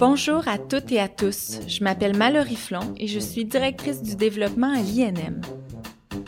Bonjour 0.00 0.48
à 0.48 0.56
toutes 0.56 0.92
et 0.92 0.98
à 0.98 1.08
tous. 1.08 1.60
Je 1.68 1.84
m'appelle 1.84 2.16
Mallory 2.16 2.56
Flon 2.56 2.94
et 2.96 3.06
je 3.06 3.18
suis 3.18 3.44
directrice 3.44 4.00
du 4.00 4.16
développement 4.16 4.72
à 4.72 4.80
l'INM. 4.80 5.42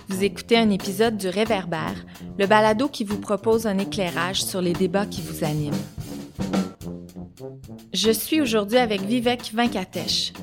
Vous 0.09 0.23
écoutez 0.23 0.59
un 0.59 0.69
épisode 0.69 1.17
du 1.17 1.31
Réverbère, 1.31 2.05
le 2.39 2.47
balado 2.47 2.89
qui 2.89 3.03
vous 3.03 3.17
propose 3.17 3.67
un 3.67 3.79
éclairage 3.79 4.45
sur 4.45 4.61
les 4.61 4.75
débats 4.75 5.07
qui 5.07 5.23
vous 5.23 5.43
animent. 5.43 5.73
Je 7.95 8.11
suis 8.11 8.43
aujourd'hui 8.43 8.77
avec 8.77 9.01
Vivek 9.01 9.53
Venkatesh. 9.55 10.35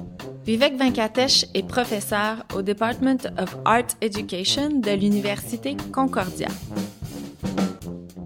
Vivek 0.43 0.75
Venkatesh 0.75 1.45
est 1.53 1.67
professeur 1.67 2.43
au 2.55 2.63
Department 2.63 3.27
of 3.37 3.55
Art 3.63 3.89
Education 4.01 4.79
de 4.79 4.89
l'Université 4.89 5.77
Concordia. 5.93 6.47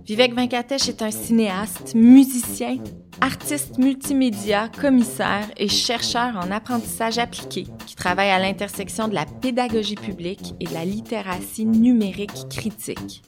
Vivek 0.05 0.33
Venkatesh 0.33 0.89
est 0.89 1.01
un 1.01 1.11
cinéaste, 1.11 1.95
musicien, 1.95 2.77
artiste 3.21 3.77
multimédia, 3.77 4.67
commissaire 4.67 5.49
et 5.55 5.69
chercheur 5.69 6.35
en 6.35 6.51
apprentissage 6.51 7.17
appliqué 7.17 7.65
qui 7.85 7.95
travaille 7.95 8.29
à 8.29 8.39
l'intersection 8.39 9.07
de 9.07 9.13
la 9.13 9.25
pédagogie 9.25 9.95
publique 9.95 10.55
et 10.59 10.65
de 10.65 10.73
la 10.73 10.83
littératie 10.83 11.65
numérique 11.65 12.49
critique. 12.49 13.23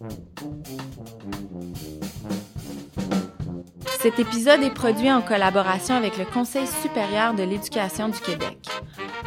Cet 4.01 4.19
épisode 4.19 4.61
est 4.61 4.73
produit 4.73 5.11
en 5.11 5.21
collaboration 5.21 5.95
avec 5.95 6.17
le 6.17 6.25
Conseil 6.25 6.67
supérieur 6.81 7.33
de 7.33 7.43
l'éducation 7.43 8.09
du 8.09 8.19
Québec. 8.19 8.67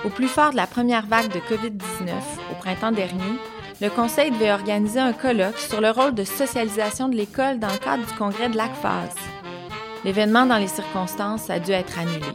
Au 0.05 0.11
plus 0.11 0.29
fort 0.29 0.51
de 0.51 0.57
la 0.57 0.67
première 0.67 1.07
vague 1.07 1.33
de 1.33 1.41
COVID-19, 1.41 2.13
au 2.53 2.55
printemps 2.61 2.93
dernier, 2.93 3.39
le 3.81 3.91
Conseil 3.91 4.33
devait 4.33 4.53
organiser 4.53 4.99
un 4.99 5.13
colloque 5.13 5.59
sur 5.59 5.81
le 5.81 5.91
rôle 5.91 6.15
de 6.15 6.25
socialisation 6.25 7.09
de 7.09 7.17
l'école 7.17 7.61
dans 7.61 7.71
le 7.71 7.79
cadre 7.79 8.05
du 8.05 8.13
congrès 8.15 8.49
de 8.49 8.57
l'ACFAS. 8.57 9.15
L'événement 10.05 10.47
dans 10.47 10.59
les 10.59 10.69
circonstances 10.69 11.49
a 11.49 11.61
dû 11.61 11.71
être 11.71 11.99
annulé. 11.99 12.27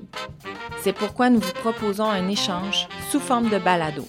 C'est 0.82 0.94
pourquoi 0.94 1.30
nous 1.30 1.40
vous 1.40 1.54
proposons 1.54 2.10
un 2.10 2.28
échange 2.28 2.88
sous 3.10 3.20
forme 3.20 3.50
de 3.50 3.58
balado. 3.58 4.06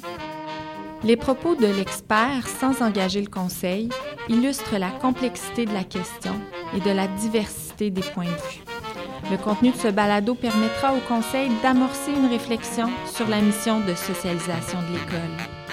Les 1.03 1.17
propos 1.17 1.55
de 1.55 1.67
l'expert, 1.67 2.49
sans 2.61 2.83
engager 2.83 3.21
le 3.21 3.29
Conseil, 3.29 3.89
illustrent 4.29 4.79
la 4.79 4.91
complexité 4.91 5.67
de 5.67 5.75
la 5.75 5.85
question 5.85 6.35
et 6.75 6.81
de 6.81 6.91
la 6.91 7.07
diversité 7.07 7.91
des 7.91 8.01
points 8.01 8.25
de 8.25 8.31
vue. 8.31 8.65
Le 9.31 9.37
contenu 9.37 9.71
de 9.71 9.77
ce 9.77 9.89
balado 9.89 10.35
permettra 10.35 10.95
au 10.95 11.01
Conseil 11.09 11.51
d'amorcer 11.63 12.13
une 12.13 12.31
réflexion 12.31 12.89
sur 13.07 13.29
la 13.29 13.41
mission 13.41 13.81
de 13.81 13.95
socialisation 13.95 14.79
de 14.83 14.95
l'école. 14.95 15.64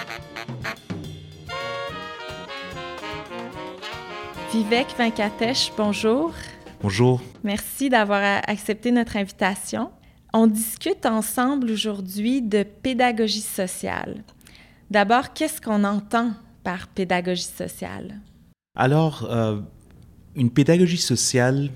Vivek 4.53 4.87
Venkatesh, 4.97 5.71
bonjour. 5.77 6.33
Bonjour. 6.81 7.21
Merci 7.41 7.87
d'avoir 7.87 8.41
accepté 8.47 8.91
notre 8.91 9.15
invitation. 9.15 9.91
On 10.33 10.45
discute 10.45 11.05
ensemble 11.05 11.71
aujourd'hui 11.71 12.41
de 12.41 12.63
pédagogie 12.63 13.39
sociale. 13.39 14.25
D'abord, 14.89 15.31
qu'est-ce 15.31 15.61
qu'on 15.61 15.85
entend 15.85 16.33
par 16.65 16.89
pédagogie 16.89 17.43
sociale? 17.43 18.19
Alors, 18.75 19.25
euh, 19.31 19.61
une 20.35 20.49
pédagogie 20.49 20.97
sociale, 20.97 21.69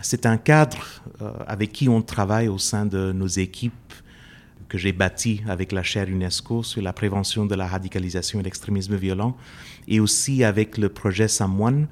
c'est 0.00 0.26
un 0.26 0.36
cadre 0.36 1.02
euh, 1.20 1.32
avec 1.48 1.72
qui 1.72 1.88
on 1.88 2.02
travaille 2.02 2.46
au 2.46 2.58
sein 2.58 2.86
de 2.86 3.10
nos 3.10 3.26
équipes 3.26 3.92
que 4.70 4.78
j'ai 4.78 4.92
bâti 4.92 5.42
avec 5.46 5.72
la 5.72 5.82
chaire 5.82 6.08
UNESCO 6.08 6.62
sur 6.62 6.80
la 6.80 6.94
prévention 6.94 7.44
de 7.44 7.54
la 7.54 7.66
radicalisation 7.66 8.40
et 8.40 8.42
l'extrémisme 8.42 8.96
violent, 8.96 9.36
et 9.88 10.00
aussi 10.00 10.44
avec 10.44 10.78
le 10.78 10.88
projet 10.88 11.28
Samoine. 11.28 11.88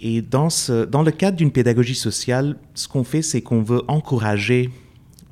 Et 0.00 0.20
dans, 0.20 0.48
le 0.48 1.10
cadre 1.10 1.36
d'une 1.36 1.52
pédagogie 1.52 1.94
sociale, 1.94 2.56
ce 2.74 2.86
qu'on 2.88 3.04
fait, 3.04 3.22
c'est 3.22 3.40
qu'on 3.40 3.62
veut 3.62 3.82
encourager 3.88 4.70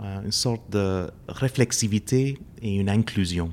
euh, 0.01 0.23
une 0.25 0.33
sorte 0.33 0.71
de 0.71 1.11
réflexivité 1.29 2.39
et 2.63 2.77
une 2.77 2.89
inclusion. 2.89 3.51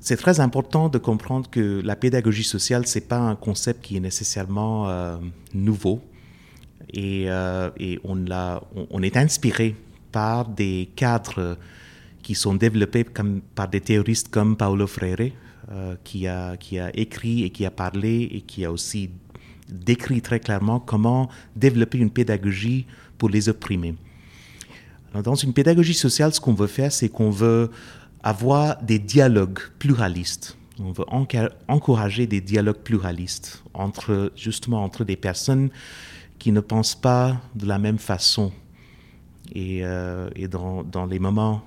C'est 0.00 0.16
très 0.16 0.40
important 0.40 0.88
de 0.88 0.98
comprendre 0.98 1.48
que 1.50 1.80
la 1.84 1.96
pédagogie 1.96 2.44
sociale, 2.44 2.86
ce 2.86 2.98
n'est 2.98 3.04
pas 3.04 3.18
un 3.18 3.36
concept 3.36 3.84
qui 3.84 3.96
est 3.96 4.00
nécessairement 4.00 4.88
euh, 4.88 5.16
nouveau. 5.52 6.00
Et, 6.92 7.24
euh, 7.28 7.70
on, 8.04 9.02
est 9.02 9.16
inspiré 9.16 9.74
par 10.14 10.48
des 10.48 10.90
cadres 10.94 11.58
qui 12.22 12.36
sont 12.36 12.54
développés 12.54 13.02
comme, 13.02 13.40
par 13.56 13.66
des 13.66 13.80
théoristes 13.80 14.28
comme 14.28 14.56
Paulo 14.56 14.86
Freire, 14.86 15.32
euh, 15.72 15.96
qui, 16.04 16.28
a, 16.28 16.56
qui 16.56 16.78
a 16.78 16.96
écrit 16.96 17.42
et 17.42 17.50
qui 17.50 17.66
a 17.66 17.72
parlé 17.72 18.28
et 18.30 18.40
qui 18.40 18.64
a 18.64 18.70
aussi 18.70 19.10
décrit 19.68 20.22
très 20.22 20.38
clairement 20.38 20.78
comment 20.78 21.28
développer 21.56 21.98
une 21.98 22.10
pédagogie 22.10 22.86
pour 23.18 23.28
les 23.28 23.48
opprimés. 23.48 23.96
dans 25.12 25.34
une 25.34 25.52
pédagogie 25.52 25.94
sociale, 25.94 26.32
ce 26.32 26.40
qu'on 26.40 26.54
veut 26.54 26.68
faire, 26.68 26.92
c'est 26.92 27.08
qu'on 27.08 27.30
veut 27.30 27.72
avoir 28.22 28.80
des 28.82 29.00
dialogues 29.00 29.62
pluralistes. 29.80 30.56
On 30.78 30.92
veut 30.92 31.06
encourager 31.66 32.28
des 32.28 32.40
dialogues 32.40 32.82
pluralistes 32.84 33.64
entre 33.74 34.32
justement 34.36 34.84
entre 34.84 35.02
des 35.02 35.16
personnes 35.16 35.70
qui 36.38 36.52
ne 36.52 36.60
pensent 36.60 37.00
pas 37.00 37.40
de 37.56 37.66
la 37.66 37.78
même 37.78 37.98
façon 37.98 38.52
et, 39.52 39.80
euh, 39.84 40.28
dans, 40.48 41.06
les 41.06 41.18
moments 41.18 41.62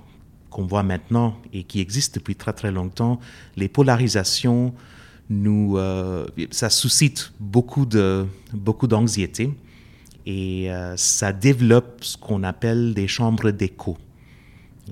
qu'on 0.50 0.66
voit 0.66 0.82
maintenant 0.82 1.36
et 1.52 1.64
qui 1.64 1.80
existent 1.80 2.18
depuis 2.18 2.36
très 2.36 2.52
très 2.52 2.72
longtemps, 2.72 3.20
les 3.56 3.68
polarisations, 3.68 4.74
nous, 5.30 5.76
euh, 5.76 6.26
ça 6.50 6.70
suscite 6.70 7.32
beaucoup 7.38 7.84
de 7.84 8.26
beaucoup 8.54 8.86
d'anxiété 8.86 9.50
et 10.24 10.72
euh, 10.72 10.96
ça 10.96 11.32
développe 11.32 12.02
ce 12.02 12.16
qu'on 12.16 12.42
appelle 12.42 12.94
des 12.94 13.08
chambres 13.08 13.50
d'écho. 13.50 13.98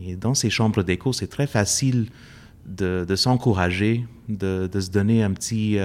Et 0.04 0.14
dans 0.14 0.34
ces 0.34 0.50
chambres 0.50 0.82
d'écho, 0.82 1.14
c'est 1.14 1.26
très 1.26 1.46
facile 1.46 2.08
de, 2.66 3.06
s'encourager, 3.16 4.04
de, 4.28 4.68
se 4.78 4.90
donner 4.90 5.22
un 5.22 5.32
petit 5.32 5.78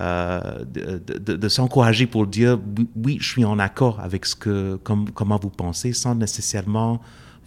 euh, 0.00 0.64
de, 0.64 0.98
de, 1.36 1.48
s'encourager 1.48 2.06
pour 2.06 2.26
dire 2.26 2.58
oui, 2.96 3.18
je 3.20 3.28
suis 3.28 3.44
en 3.44 3.58
accord 3.58 4.00
avec 4.00 4.24
ce 4.24 4.36
que, 4.36 4.76
comme, 4.76 5.10
comment 5.10 5.38
vous 5.40 5.50
pensez, 5.50 5.92
sans 5.92 6.14
nécessairement 6.14 7.00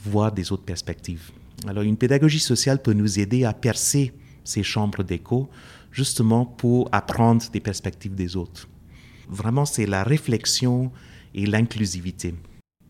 voir 0.05 0.31
des 0.31 0.51
autres 0.51 0.65
perspectives. 0.65 1.31
Alors, 1.67 1.83
une 1.83 1.97
pédagogie 1.97 2.39
sociale 2.41 2.81
peut 2.81 2.93
nous 2.93 3.19
aider 3.19 3.45
à 3.45 3.53
percer 3.53 4.13
ces 4.43 4.61
chambres 4.61 5.03
d'écho, 5.03 5.49
justement 5.91 6.45
pour 6.45 6.89
apprendre 6.91 7.43
des 7.51 7.61
perspectives 7.61 8.15
des 8.15 8.35
autres. 8.35 8.67
Vraiment, 9.29 9.65
c'est 9.65 9.85
la 9.85 10.03
réflexion 10.03 10.91
et 11.33 11.45
l'inclusivité. 11.45 12.35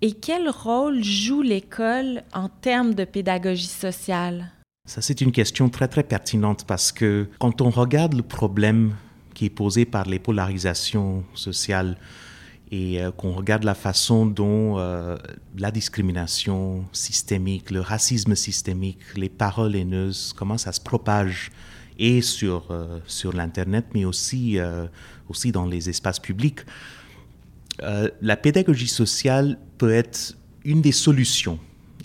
Et 0.01 0.13
quel 0.13 0.49
rôle 0.49 1.03
joue 1.03 1.41
l'école 1.41 2.23
en 2.33 2.49
termes 2.49 2.93
de 2.93 3.05
pédagogie 3.05 3.67
sociale? 3.67 4.51
Ça, 4.85 5.01
c'est 5.01 5.21
une 5.21 5.31
question 5.31 5.69
très, 5.69 5.87
très 5.87 6.03
pertinente 6.03 6.65
parce 6.67 6.91
que 6.91 7.29
quand 7.39 7.61
on 7.61 7.69
regarde 7.69 8.13
le 8.15 8.23
problème 8.23 8.95
posée 9.49 9.85
par 9.85 10.05
les 10.05 10.19
polarisations 10.19 11.23
sociales 11.33 11.97
et 12.73 12.99
euh, 12.99 13.11
qu'on 13.11 13.33
regarde 13.33 13.63
la 13.63 13.75
façon 13.75 14.25
dont 14.25 14.79
euh, 14.79 15.15
la 15.57 15.69
discrimination 15.69 16.85
systémique, 16.91 17.69
le 17.69 17.81
racisme 17.81 18.35
systémique, 18.35 18.97
les 19.15 19.29
paroles 19.29 19.75
haineuses, 19.75 20.33
comment 20.35 20.57
ça 20.57 20.71
se 20.71 20.81
propage 20.81 21.51
et 21.99 22.21
sur, 22.21 22.65
euh, 22.71 22.99
sur 23.05 23.31
l'Internet, 23.33 23.85
mais 23.93 24.05
aussi, 24.05 24.57
aussi 25.29 25.51
dans 25.51 25.67
les 25.67 25.89
espaces 25.89 26.19
publics. 26.19 26.61
la 27.79 28.37
pédagogie 28.37 28.87
sociale 28.87 29.59
peut 29.77 29.93
être 29.93 30.35
une 30.65 30.81
des 30.81 30.91
solutions, 30.91 31.59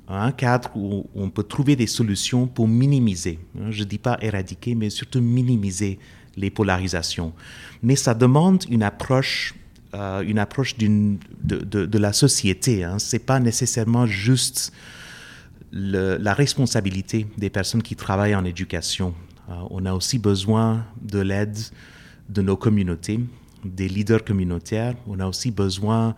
un 0.07 0.33
cadre 0.33 0.71
où 0.77 1.07
on 1.15 1.31
peut 1.31 1.45
trouver 1.45 1.77
des 1.77 1.87
solutions 1.87 2.47
pour 2.47 2.69
minimiser, 2.69 3.39
hein, 3.59 3.71
je 3.71 3.85
ne 3.85 3.89
dis 3.89 3.99
pas 3.99 4.19
éradiquer, 4.21 4.75
mais 4.75 4.91
surtout 4.91 5.23
minimiser 5.23 5.99
les 6.39 6.51
polarisations. 6.51 7.33
Mais 7.83 7.97
ça 7.97 8.15
demande 8.15 8.65
une 8.71 8.83
approche, 8.83 9.55
euh, 9.95 10.21
une 10.23 10.39
approche 10.39 10.77
de, 10.79 11.17
de, 11.43 11.87
de, 11.87 11.99
la 11.99 12.13
société. 12.13 12.85
Hein. 12.85 12.99
Ce 12.99 13.17
n'est 13.17 13.21
pas 13.21 13.41
nécessairement 13.41 14.07
juste 14.07 14.73
la 15.71 16.35
responsabilité 16.35 17.27
des 17.37 17.51
personnes 17.51 17.83
qui 17.83 17.95
travaillent 17.95 18.35
en 18.35 18.45
éducation. 18.45 19.15
Euh, 19.49 19.55
on 19.71 19.85
a 19.87 19.93
aussi 19.93 20.19
besoin 20.19 20.85
de 21.03 21.21
l'aide 21.21 21.59
de 22.29 22.43
nos 22.43 22.57
communautés, 22.57 23.21
des 23.65 23.89
leaders 23.89 24.25
communautaires. 24.25 24.95
On 25.07 25.21
a 25.21 25.27
aussi 25.27 25.51
besoin 25.51 26.15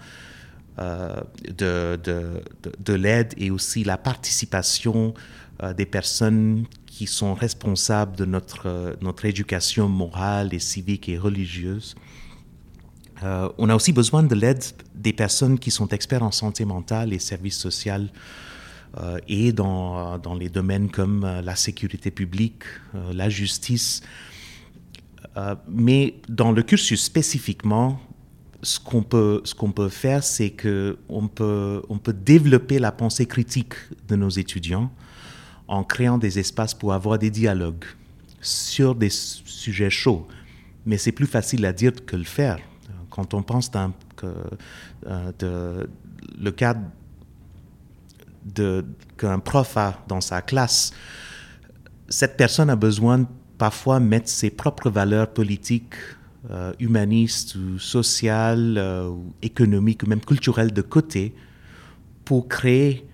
euh, 0.79 1.21
de, 1.59 1.99
de, 2.03 2.43
de 2.79 2.95
l'aide 2.95 3.35
et 3.37 3.51
aussi 3.51 3.85
la 3.85 3.99
participation 3.99 5.15
euh, 5.63 5.75
des 5.75 5.87
personnes 5.87 6.65
qui 7.01 7.07
sont 7.07 7.33
responsables 7.33 8.15
de 8.15 8.27
notre, 8.27 8.67
euh, 8.67 8.95
notre 9.01 9.25
éducation 9.25 9.89
morale 9.89 10.53
et 10.53 10.59
civique 10.59 11.09
et 11.09 11.17
religieuse. 11.17 11.95
Euh, 13.23 13.49
on 13.57 13.71
a 13.71 13.75
aussi 13.75 13.95
besoin 13.95 14.23
de 14.23 14.35
l'aide 14.35 14.63
des 14.95 15.15
personnes 15.15 15.59
qui 15.59 15.71
sont 15.71 15.89
experts 15.89 16.23
en 16.23 16.31
santé 16.31 16.67
mentale 16.67 17.15
et 17.15 17.19
services 17.19 17.59
sociaux 17.59 18.05
et 19.29 19.53
dans, 19.53 20.19
dans, 20.19 20.35
les 20.35 20.51
domaines 20.51 20.91
comme 20.91 21.23
la 21.23 21.57
sécurité 21.57 22.11
publique, 22.11 22.65
la 23.15 23.31
justice. 23.31 24.03
mais 25.69 26.17
dans 26.29 26.53
le 26.53 26.63
cursus 26.63 27.03
spécifiquement, 27.03 27.99
ce 28.63 28.79
qu'on 28.81 29.03
peut, 29.03 29.41
ce 29.45 29.55
qu'on 29.55 29.73
peut 29.73 29.89
faire, 29.89 30.23
c'est 30.25 30.51
qu'on 30.51 31.29
peut, 31.29 31.83
on 31.89 31.99
peut 31.99 32.13
développer 32.13 32.79
la 32.79 32.93
pensée 32.93 33.27
critique 33.27 33.75
de 34.09 34.17
nos 34.17 34.29
étudiants 34.29 34.91
en 35.71 35.85
créant 35.85 36.19
des 36.19 36.39
espaces 36.39 36.75
pour 36.75 36.93
avoir 36.93 37.19
des 37.19 37.31
dialogues 37.31 37.85
sur 38.41 38.97
des 38.97 39.09
sujets 39.09 39.89
chauds. 39.89 40.27
Mais 40.85 40.99
c'est 40.99 41.13
plus 41.13 41.27
facile 41.29 41.65
à 41.65 41.73
dire 41.73 41.93
que 42.05 42.17
le 42.17 42.25
faire. 42.25 42.59
Quand 43.09 43.35
on 43.35 43.43
pense 43.43 43.71
que, 44.17 44.27
euh, 45.07 45.33
de, 45.39 45.89
le 46.39 46.51
cadre 46.51 46.81
qu'un 49.17 49.39
prof 49.39 49.77
a 49.77 50.05
dans 50.09 50.21
sa 50.21 50.43
classe, 50.43 50.93
cette 52.09 52.37
personne 52.37 52.69
a 52.69 52.77
besoin 52.77 53.29
parfois 53.57 54.01
mettre 54.01 54.29
ses 54.29 54.51
propres 54.51 54.91
valeurs 54.91 55.29
politiques, 55.29 55.95
euh, 56.51 56.73
humanistes 56.81 57.55
ou 57.55 57.79
sociales, 57.79 58.75
euh, 58.77 59.13
économiques 59.43 60.03
ou 60.03 60.07
même 60.07 60.21
culturelles 60.21 60.73
de 60.73 60.83
côté 60.83 61.35
pour 62.25 62.49
créer 62.49 63.07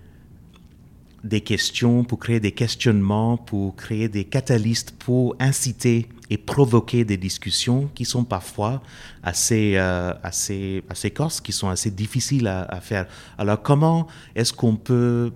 des 1.27 1.41
questions, 1.41 2.05
pour 2.05 2.19
créer 2.19 2.41
des 2.41 2.53
questionnements, 2.53 3.37
pour 3.37 3.77
créer 3.77 4.09
des 4.09 4.25
catalystes, 4.25 4.93
pour 4.93 5.37
inciter 5.39 6.09
et 6.31 6.39
provoquer 6.39 7.05
des 7.05 7.17
discussions 7.17 7.89
qui 7.95 8.05
sont 8.05 8.25
parfois 8.25 8.83
assez, 9.23 9.75
euh, 9.77 10.13
assez, 10.23 10.83
assez 10.89 11.11
corses, 11.11 11.41
qui 11.41 11.53
sont 11.53 11.69
assez 11.69 11.91
difficiles 11.91 12.47
à, 12.49 12.63
à 12.63 12.81
faire. 12.81 13.07
Alors 13.39 13.63
comment 13.63 14.07
est-ce 14.35 14.53
qu'on 14.53 14.77
peut 14.77 15.33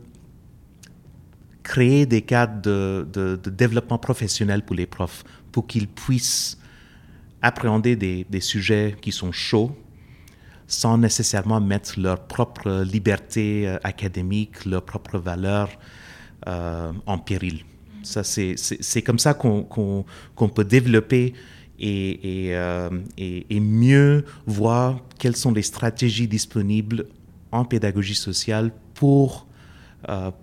créer 1.71 2.05
des 2.05 2.23
cadres 2.23 2.61
de, 2.63 3.39
développement 3.49 3.99
professionnel 3.99 4.63
pour 4.63 4.75
les 4.75 4.87
profs, 4.87 5.23
pour 5.53 5.69
qu'ils 5.69 5.87
puissent 5.87 6.59
appréhender 7.43 7.95
des, 7.95 8.41
sujets 8.41 8.97
qui 9.01 9.13
sont 9.13 9.31
chauds, 9.31 9.77
sans 10.71 10.99
nécessairement 10.99 11.61
mettre 11.61 11.99
leur 11.99 12.21
propre 12.21 12.85
liberté 12.85 13.67
euh, 13.67 13.77
académique, 13.83 14.65
leurs 14.65 14.85
propres 14.85 15.19
valeurs 15.19 15.71
euh, 16.47 16.93
en 17.07 17.19
péril. 17.19 17.65
Ça, 18.03 18.23
c'est 18.23 19.03
comme 19.03 19.19
ça 19.19 19.35
qu'on 19.35 20.49
peut 20.55 20.65
développer 20.65 21.35
et, 21.79 22.51
euh, 22.55 22.89
et, 23.19 23.47
et, 23.55 23.61
mieux 23.61 24.25
voir 24.47 25.01
quelles 25.19 25.37
sont 25.37 25.53
les 25.53 25.63
stratégies 25.63 26.29
disponibles 26.29 27.07
en 27.53 27.65
pédagogie 27.65 28.15
sociale 28.15 28.73
pour 28.95 29.47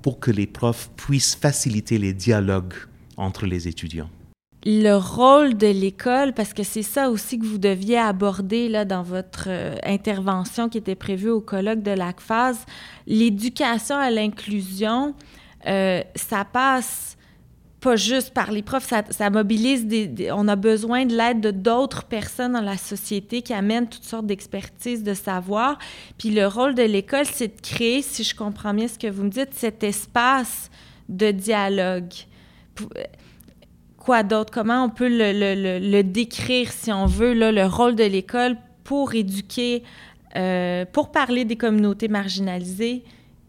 pour 0.03 0.19
que 0.19 0.29
les 0.29 0.45
profs 0.45 0.91
puissent 0.95 1.33
faciliter 1.33 1.97
les 1.97 2.13
dialogues 2.13 2.75
entre 3.17 3.47
les 3.47 3.67
étudiants. 3.67 4.09
Le 4.69 4.95
rôle 4.95 5.55
de 5.55 5.67
l'école, 5.67 6.33
parce 6.33 6.53
que 6.53 6.61
c'est 6.61 6.83
ça 6.83 7.09
aussi 7.09 7.39
que 7.39 7.45
vous 7.45 7.57
deviez 7.57 7.97
aborder 7.97 8.67
là, 8.67 8.83
dans 8.83 9.01
votre 9.01 9.45
euh, 9.47 9.77
intervention 9.81 10.67
qui 10.67 10.77
était 10.77 10.93
prévue 10.93 11.29
au 11.29 11.39
colloque 11.39 11.81
de 11.81 11.91
l'ACFAS, 11.91 12.65
l'éducation 13.05 13.95
à 13.95 14.11
l'inclusion, 14.11 15.15
euh, 15.67 16.01
ça 16.15 16.43
passe 16.43 17.15
pas 17.79 17.95
juste 17.95 18.33
par 18.33 18.51
les 18.51 18.61
profs, 18.61 18.91
ça, 19.09 19.29
mobilise 19.29 19.85
des, 19.85 20.31
On 20.33 20.49
a 20.49 20.57
besoin 20.57 21.05
de 21.05 21.15
l'aide 21.15 21.39
de 21.39 21.51
d'autres 21.51 22.03
personnes 22.03 22.51
dans 22.51 22.59
la 22.59 22.75
société 22.75 23.41
qui 23.41 23.53
amènent 23.53 23.87
toutes 23.87 24.03
sortes 24.03 24.25
d'expertises, 24.25 25.01
de 25.01 25.13
savoir. 25.13 25.79
Puis 26.17 26.31
le 26.31 26.45
rôle 26.45 26.75
de 26.75 26.83
l'école, 26.83 27.25
c'est 27.25 27.55
de 27.55 27.61
créer, 27.61 28.01
si 28.01 28.25
je 28.25 28.35
comprends 28.35 28.73
bien 28.73 28.89
ce 28.89 28.99
que 28.99 29.07
vous 29.07 29.23
me 29.23 29.29
dites, 29.29 29.53
cet 29.53 29.81
espace 29.85 30.69
de 31.07 31.31
dialogue. 31.31 32.11
Quoi 34.07 34.23
d'autre? 34.23 34.53
Comment 34.53 34.85
on 34.85 34.89
peut 34.89 35.09
le, 35.09 36.01
décrire, 36.01 36.71
si 36.71 36.93
on 36.93 37.07
veut, 37.07 37.33
le 37.33 37.65
rôle 37.65 37.93
de 37.93 38.05
l'école 38.05 38.55
pour 38.85 39.13
éduquer, 39.13 39.83
euh, 40.37 40.85
pour 40.93 41.11
parler 41.11 41.43
des 41.43 41.57
communautés 41.57 42.07
marginalisées 42.07 43.03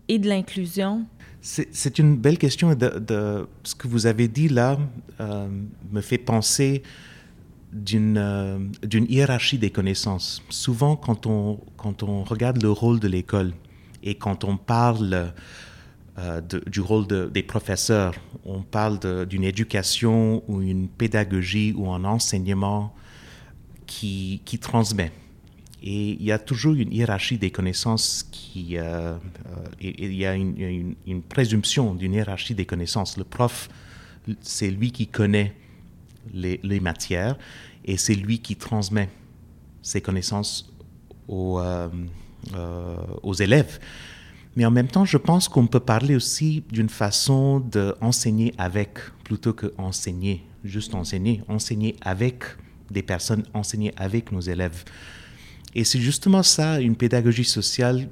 et 0.09 0.19
de 0.19 0.29
l'inclusion? 0.29 1.07
C'est 1.41 2.01
une 2.01 2.17
belle 2.17 2.39
question. 2.39 2.75
De, 2.75 3.47
ce 3.63 3.77
que 3.77 3.87
vous 3.87 4.07
avez 4.09 4.27
dit 4.27 4.49
là 4.49 4.79
euh, 5.21 5.47
me 5.93 6.01
fait 6.01 6.19
penser 6.19 6.83
euh, 7.95 8.59
d'une 8.83 9.07
hiérarchie 9.09 9.59
des 9.59 9.71
connaissances. 9.71 10.43
Souvent, 10.49 10.97
quand 10.97 11.27
on, 11.27 11.61
quand 11.77 12.03
on 12.03 12.25
regarde 12.25 12.61
le 12.65 12.73
rôle 12.73 12.99
de 12.99 13.07
l'école 13.07 13.53
et 14.03 14.17
quand 14.17 14.43
on 14.43 14.57
parle 14.57 15.33
euh, 16.19 16.41
du 16.41 16.81
rôle 16.81 17.07
des 17.07 17.43
professeurs, 17.45 18.13
on 18.45 18.63
parle 18.63 19.27
d'une 19.27 19.45
éducation 19.45 20.43
ou 20.49 20.61
une 20.63 20.89
pédagogie 20.89 21.73
ou 21.77 21.93
un 21.93 22.03
enseignement 22.03 22.93
qui, 23.87 24.41
transmet. 24.61 25.13
Et 25.81 26.11
il 26.11 26.25
y 26.25 26.33
a 26.33 26.41
toujours 26.41 26.75
une 26.75 26.93
hiérarchie 26.93 27.39
des 27.39 27.53
connaissances 27.53 28.29
qui... 28.33 28.79
Euh, 28.79 28.83
euh, 29.13 29.19
il 29.81 30.13
y 30.15 30.27
a 30.27 30.35
une, 30.35 31.23
présomption 31.29 31.95
d'une 31.95 32.15
hiérarchie 32.15 32.55
des 32.55 32.67
connaissances. 32.67 33.17
Le 33.17 33.25
prof, 33.25 33.69
c'est 34.41 34.71
lui 34.71 34.91
qui 34.91 35.07
connaît 35.07 35.55
les, 36.35 36.81
matières 36.81 37.37
et 37.85 37.97
c'est 37.97 38.17
lui 38.17 38.41
qui 38.41 38.57
transmet 38.57 39.09
ses 39.83 40.01
connaissances 40.01 40.73
aux 41.29 41.61
élèves. 43.39 43.79
Mais 44.57 44.65
en 44.65 44.71
même 44.71 44.89
temps, 44.89 45.05
je 45.05 45.17
pense 45.17 45.49
qu'on 45.49 45.67
peut 45.67 45.81
parler 45.81 46.17
aussi 46.17 46.65
d'une 46.71 46.89
façon 46.89 47.61
d'enseigner 47.61 48.55
avec 48.59 48.99
plutôt 49.25 49.53
que 49.53 49.73
enseigner, 49.79 50.45
juste 50.65 50.95
enseigner, 50.95 51.43
enseigner 51.49 51.97
avec 52.01 52.45
des 52.91 53.03
personnes, 53.03 53.45
enseigner 53.55 53.93
avec 53.97 54.33
nos 54.33 54.41
élèves. 54.41 54.85
Et 55.75 55.85
c'est 55.85 56.01
justement 56.01 56.43
ça, 56.43 56.81
une 56.81 56.97
pédagogie 56.97 57.45
sociale 57.45 58.09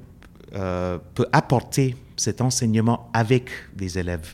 euh, 0.55 0.99
peut 1.15 1.27
apporter 1.33 1.95
cet 2.15 2.41
enseignement 2.41 3.09
avec 3.13 3.49
des 3.75 3.99
élèves. 3.99 4.33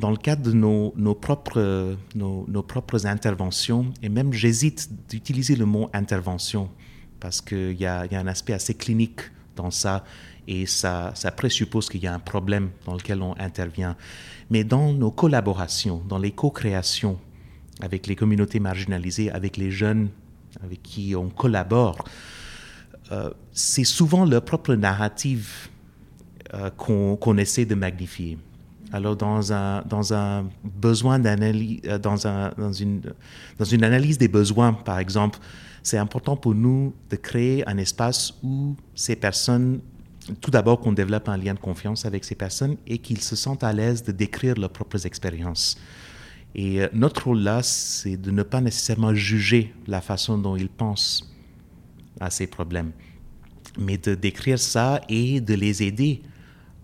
Dans 0.00 0.10
le 0.10 0.16
cadre 0.16 0.42
de 0.42 0.52
nos, 0.52 0.92
nos 0.96 1.14
propres, 1.14 1.96
nos, 2.14 2.44
nos, 2.48 2.62
propres 2.62 3.06
interventions, 3.06 3.92
et 4.02 4.08
même 4.08 4.32
j'hésite 4.32 4.88
d'utiliser 5.08 5.56
le 5.56 5.66
mot 5.66 5.90
intervention, 5.92 6.70
parce 7.20 7.40
qu'il 7.40 7.72
y 7.72 7.82
y 7.82 7.86
a, 7.86 8.08
un 8.12 8.26
aspect 8.26 8.52
assez 8.52 8.74
clinique 8.74 9.20
dans 9.56 9.70
ça, 9.70 10.04
et 10.46 10.66
ça, 10.66 11.12
ça 11.14 11.30
présuppose 11.30 11.88
qu'il 11.88 12.02
y 12.02 12.06
a 12.06 12.14
un 12.14 12.18
problème 12.18 12.70
dans 12.86 12.94
lequel 12.94 13.22
on 13.22 13.34
intervient. 13.38 13.96
Mais 14.50 14.64
dans 14.64 14.92
nos 14.92 15.10
collaborations, 15.10 16.02
dans 16.08 16.18
les 16.18 16.32
co-créations 16.32 17.18
avec 17.80 18.06
les 18.06 18.16
communautés 18.16 18.60
marginalisées, 18.60 19.30
avec 19.30 19.56
les 19.56 19.70
jeunes 19.70 20.10
avec 20.62 20.82
qui 20.82 21.14
on 21.16 21.28
collabore, 21.30 22.04
euh, 23.12 23.30
c'est 23.52 23.84
souvent 23.84 24.24
leur 24.24 24.44
propre 24.44 24.74
narrative 24.74 25.68
euh, 26.54 26.70
qu'on 26.70 27.36
essaie 27.36 27.64
de 27.64 27.74
magnifier. 27.74 28.38
Alors, 28.92 29.16
dans 29.16 29.52
un, 29.52 29.82
dans 29.82 30.14
un 30.14 30.48
besoin 30.62 31.18
d'analyse, 31.18 31.80
euh, 31.86 31.98
dans, 31.98 32.26
un, 32.26 32.52
dans, 32.56 32.72
une, 32.72 33.00
dans 33.58 33.64
une 33.64 33.82
analyse 33.82 34.18
des 34.18 34.28
besoins, 34.28 34.72
par 34.72 34.98
exemple, 35.00 35.38
c'est 35.82 35.98
important 35.98 36.36
pour 36.36 36.54
nous 36.54 36.94
de 37.10 37.16
créer 37.16 37.68
un 37.68 37.76
espace 37.76 38.34
où 38.42 38.76
ces 38.94 39.16
personnes, 39.16 39.80
tout 40.40 40.50
d'abord 40.50 40.80
qu'on 40.80 40.92
développe 40.92 41.28
un 41.28 41.36
lien 41.36 41.54
de 41.54 41.58
confiance 41.58 42.04
avec 42.04 42.24
ces 42.24 42.34
personnes 42.34 42.76
et 42.86 42.98
qu'ils 42.98 43.20
se 43.20 43.36
sentent 43.36 43.64
à 43.64 43.72
l'aise 43.72 44.02
de 44.02 44.12
décrire 44.12 44.54
leurs 44.56 44.70
propres 44.70 45.06
expériences. 45.06 45.78
Et 46.54 46.80
notre 46.92 47.24
rôle 47.24 47.40
là, 47.40 47.62
c'est 47.62 48.16
de 48.16 48.30
ne 48.30 48.42
pas 48.42 48.60
nécessairement 48.60 49.12
juger 49.12 49.74
la 49.86 50.00
façon 50.00 50.38
dont 50.38 50.56
ils 50.56 50.68
pensent 50.68 51.34
à 52.20 52.30
ces 52.30 52.46
problèmes, 52.46 52.92
mais 53.78 53.98
de 53.98 54.14
décrire 54.14 54.58
ça 54.58 55.00
et 55.08 55.40
de 55.40 55.54
les 55.54 55.82
aider 55.82 56.22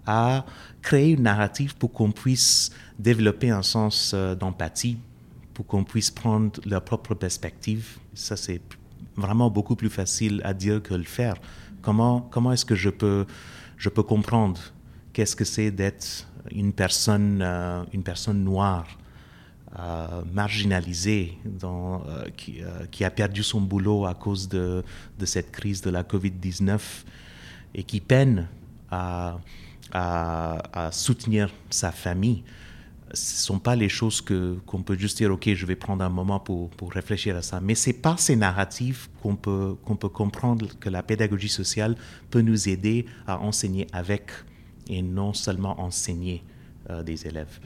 à 0.06 0.44
créer 0.82 1.12
une 1.12 1.23
narrative 1.23 1.76
pour 1.76 1.92
qu'on 1.92 2.11
puisse 2.11 2.70
développer 2.99 3.50
un 3.50 3.62
sens 3.62 4.12
euh, 4.14 4.35
d'empathie, 4.35 4.99
pour 5.54 5.66
qu'on 5.66 5.85
puisse 5.85 6.11
prendre 6.11 6.61
leur 6.66 6.82
propre 6.82 7.14
perspective. 7.14 7.99
Ça, 8.14 8.37
c'est 8.37 8.61
vraiment 9.16 9.50
beaucoup 9.50 9.76
plus 9.76 9.90
facile 9.90 10.40
à 10.44 10.54
dire 10.54 10.82
que 10.82 10.94
le 10.94 11.04
faire. 11.04 11.35
Comment, 11.82 12.20
comment 12.30 12.52
est-ce 12.52 12.64
que 12.64 12.75
je 12.75 12.90
peux, 12.90 13.26
je 13.76 13.88
peux 13.88 14.02
comprendre 14.02 14.60
qu'est-ce 15.12 15.37
que 15.37 15.44
c'est 15.44 15.70
d'être 15.70 16.26
une 16.52 16.72
personne, 16.72 17.40
euh, 17.42 17.82
une 17.92 18.02
personne 18.02 18.42
noire 18.44 18.87
euh, 19.78 20.22
marginalisé, 20.32 21.38
dans, 21.44 22.02
euh, 22.06 22.25
qui, 22.37 22.60
qui, 22.90 23.04
a 23.04 23.10
perdu 23.10 23.42
son 23.42 23.60
boulot 23.60 24.06
à 24.06 24.14
cause 24.14 24.49
de, 24.49 24.82
de 25.18 25.26
cette 25.26 25.52
crise 25.52 25.80
de 25.80 25.90
la 25.90 26.02
COVID-19 26.02 26.80
et 27.75 27.84
qui 27.84 28.00
peine 28.00 28.49
à, 28.90 29.38
à, 29.92 30.90
soutenir 30.92 31.50
sa 31.70 31.92
famille? 31.92 32.42
Ce 33.12 33.34
ne 33.34 33.38
sont 33.38 33.58
pas 33.58 33.76
les 33.76 33.88
choses 33.88 34.20
que, 34.20 34.58
qu'on 34.66 34.82
peut 34.82 34.96
juste 34.96 35.16
dire, 35.18 35.32
OK, 35.32 35.52
je 35.52 35.66
vais 35.66 35.76
prendre 35.76 36.04
un 36.04 36.08
moment 36.08 36.38
pour, 36.38 36.70
pour 36.70 36.92
réfléchir 36.92 37.36
à 37.36 37.42
ça. 37.42 37.60
Mais 37.60 37.74
c'est 37.74 37.92
par 37.92 38.20
ces 38.20 38.36
narratifs 38.36 39.10
qu'on 39.22 39.36
peut, 39.36 39.74
qu'on 39.84 39.96
peut 39.96 40.08
comprendre 40.08 40.68
que 40.78 40.88
la 40.88 41.02
pédagogie 41.02 41.48
sociale 41.48 41.96
peut 42.30 42.40
nous 42.40 42.68
aider 42.68 43.06
à 43.26 43.40
enseigner 43.40 43.86
avec 43.92 44.30
et 44.88 45.02
non 45.02 45.32
seulement 45.32 45.80
enseigner 45.80 46.42
des 47.04 47.26
élèves. 47.26 47.60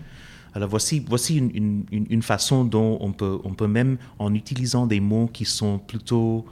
Alors 0.52 0.68
voici, 0.68 1.04
voici 1.08 1.36
une, 1.36 1.50
une, 1.90 2.06
une, 2.10 2.22
façon 2.22 2.64
dont 2.64 2.98
on 3.00 3.12
peut, 3.12 3.40
on 3.44 3.54
peut 3.54 3.66
même, 3.66 3.96
en 4.18 4.34
utilisant 4.34 4.86
des 4.86 5.00
mots 5.00 5.28
qui 5.32 5.46
sont 5.46 5.78
plutôt 5.78 6.44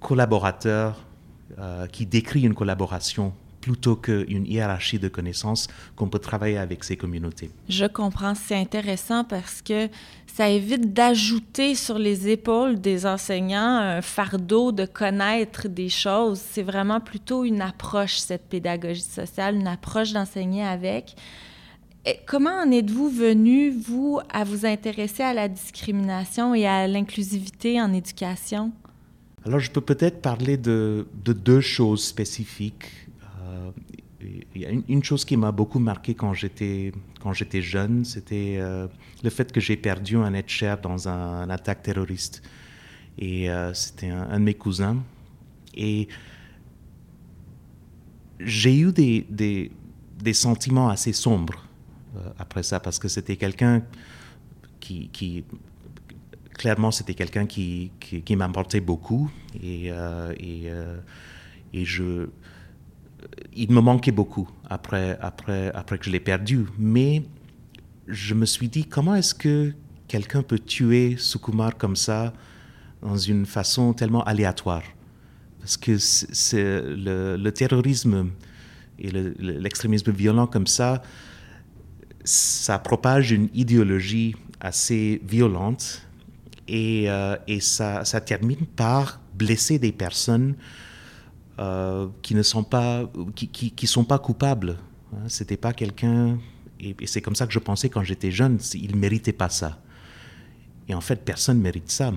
collaborateur 0.00 1.04
qui 1.90 2.06
décrit 2.06 2.42
une 2.42 2.54
collaboration 2.54 3.32
plutôt 3.60 3.96
qu'une 3.96 4.46
hiérarchie 4.46 4.98
de 4.98 5.08
connaissances 5.08 5.68
qu'on 5.96 6.08
peut 6.08 6.18
travailler 6.18 6.58
avec 6.58 6.84
ces 6.84 6.96
communautés. 6.96 7.50
Je 7.68 7.86
comprends, 7.86 8.34
c'est 8.34 8.56
intéressant 8.56 9.24
parce 9.24 9.62
que 9.62 9.88
ça 10.26 10.48
évite 10.48 10.92
d'ajouter 10.92 11.74
sur 11.74 11.98
les 11.98 12.28
épaules 12.28 12.80
des 12.80 13.06
enseignants 13.06 13.78
un 13.78 14.02
fardeau 14.02 14.70
de 14.70 14.86
connaître 14.86 15.68
des 15.68 15.88
choses. 15.88 16.40
C'est 16.40 16.62
vraiment 16.62 17.00
plutôt 17.00 17.44
une 17.44 17.60
approche, 17.60 18.18
cette 18.18 18.48
pédagogie 18.48 19.00
sociale, 19.00 19.56
une 19.56 19.66
approche 19.66 20.12
d'enseigner 20.12 20.64
avec. 20.64 21.16
Et 22.06 22.20
comment 22.26 22.62
en 22.62 22.70
êtes-vous 22.70 23.10
venu, 23.10 23.70
vous, 23.70 24.20
à 24.32 24.44
vous 24.44 24.64
intéresser 24.64 25.22
à 25.22 25.34
la 25.34 25.48
discrimination 25.48 26.54
et 26.54 26.66
à 26.66 26.86
l'inclusivité 26.86 27.80
en 27.82 27.92
éducation? 27.92 28.72
Alors, 29.44 29.60
je 29.60 29.70
peux 29.70 29.80
peut-être 29.80 30.22
parler 30.22 30.56
de, 30.56 31.06
de 31.24 31.32
deux 31.32 31.60
choses 31.60 32.04
spécifiques 32.04 33.07
il 34.20 34.62
y 34.62 34.66
a 34.66 34.70
une, 34.70 35.04
chose 35.04 35.24
qui 35.24 35.36
m'a 35.36 35.52
beaucoup 35.52 35.78
marqué 35.78 36.14
quand 36.14 36.34
j'étais 36.34 36.92
quand 37.20 37.32
j'étais 37.32 37.62
jeune, 37.62 38.04
c'était 38.04 38.56
euh, 38.58 38.88
le 39.22 39.30
fait 39.30 39.52
que 39.52 39.60
j'ai 39.60 39.76
perdu 39.76 40.16
un 40.16 40.34
être 40.34 40.48
cher 40.48 40.78
dans 40.80 41.08
un, 41.08 41.48
attaque 41.50 41.82
terroriste. 41.82 42.42
Et 43.18 43.50
euh, 43.50 43.74
c'était 43.74 44.08
un, 44.08 44.38
de 44.38 44.44
mes 44.44 44.54
cousins. 44.54 45.02
Et 45.74 46.08
j'ai 48.40 48.78
eu 48.78 48.92
des, 48.92 49.26
des, 49.28 50.32
sentiments 50.32 50.88
assez 50.88 51.12
sombres 51.12 51.64
euh, 52.16 52.30
après 52.38 52.62
ça, 52.62 52.80
parce 52.80 52.98
que 52.98 53.08
c'était 53.08 53.36
quelqu'un 53.36 53.82
qui, 54.80 55.44
clairement, 56.54 56.90
c'était 56.90 57.14
quelqu'un 57.14 57.46
qui, 57.46 57.90
qui, 58.00 58.22
qui 58.22 58.36
m'apportait 58.36 58.80
beaucoup. 58.80 59.30
Et, 59.62 59.88
et, 59.88 60.70
et 61.72 61.84
je 61.84 62.28
il 63.54 63.72
me 63.72 63.80
manquait 63.80 64.12
beaucoup 64.12 64.48
après, 64.68 65.18
après, 65.20 65.72
après 65.74 65.98
que 65.98 66.04
je 66.04 66.10
l'ai 66.10 66.20
perdu. 66.20 66.66
Mais 66.78 67.22
je 68.06 68.34
me 68.34 68.46
suis 68.46 68.68
dit, 68.68 68.84
comment 68.84 69.14
est-ce 69.14 69.34
que 69.34 69.72
quelqu'un 70.06 70.42
peut 70.42 70.58
tuer 70.58 71.16
Sukumar 71.18 71.76
comme 71.76 71.96
ça, 71.96 72.32
dans 73.02 73.16
une 73.16 73.46
façon 73.46 73.92
tellement 73.92 74.24
aléatoire? 74.24 74.82
Parce 75.60 75.76
que 75.76 75.98
c'est 75.98 76.82
le, 76.82 77.50
terrorisme 77.50 78.30
et 78.98 79.10
l'extrémisme 79.10 80.12
violent 80.12 80.46
comme 80.46 80.66
ça, 80.66 81.02
ça 82.24 82.78
propage 82.78 83.32
une 83.32 83.48
idéologie 83.54 84.34
assez 84.60 85.20
violente 85.26 86.06
et, 86.66 87.04
euh, 87.08 87.36
et 87.46 87.60
ça, 87.60 88.04
ça, 88.04 88.20
termine 88.20 88.66
par 88.76 89.20
blesser 89.34 89.78
des 89.78 89.92
personnes 89.92 90.54
euh, 90.54 90.87
qui 92.22 92.34
ne 92.34 92.42
sont 92.42 92.62
pas, 92.62 93.10
qui, 93.34 93.48
qui, 93.48 93.86
sont 93.86 94.04
pas 94.04 94.18
coupables. 94.18 94.76
Hein. 95.12 95.28
C'était 95.28 95.56
pas 95.56 95.72
quelqu'un, 95.72 96.38
et, 96.80 96.94
c'est 97.06 97.20
comme 97.20 97.34
ça 97.34 97.46
que 97.46 97.52
je 97.52 97.58
pensais 97.58 97.88
quand 97.88 98.02
j'étais 98.02 98.30
jeune, 98.30 98.58
il 98.74 98.96
méritait 98.96 99.32
pas 99.32 99.48
ça. 99.48 99.80
Et 100.88 100.94
en 100.94 101.00
fait, 101.00 101.24
personne 101.24 101.60
mérite 101.60 101.90
ça. 101.90 102.12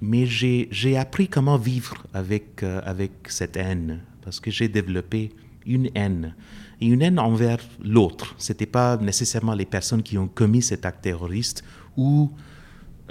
Mais 0.00 0.26
j'ai 0.26 0.96
appris 0.96 1.28
comment 1.28 1.56
vivre 1.56 2.06
avec, 2.12 2.62
euh, 2.62 2.80
avec 2.84 3.12
cette 3.28 3.56
haine, 3.56 4.00
parce 4.22 4.40
que 4.40 4.50
j'ai 4.50 4.68
développé 4.68 5.32
une 5.66 5.90
haine. 5.94 6.34
Une 6.80 7.02
haine 7.02 7.18
envers 7.18 7.58
l'autre. 7.82 8.34
Ce 8.38 8.52
n'était 8.52 8.66
pas 8.66 8.96
nécessairement 8.96 9.54
les 9.54 9.64
personnes 9.64 10.02
qui 10.02 10.18
ont 10.18 10.28
commis 10.28 10.62
cet 10.62 10.84
acte 10.84 11.02
terroriste 11.02 11.64
ou 11.96 12.30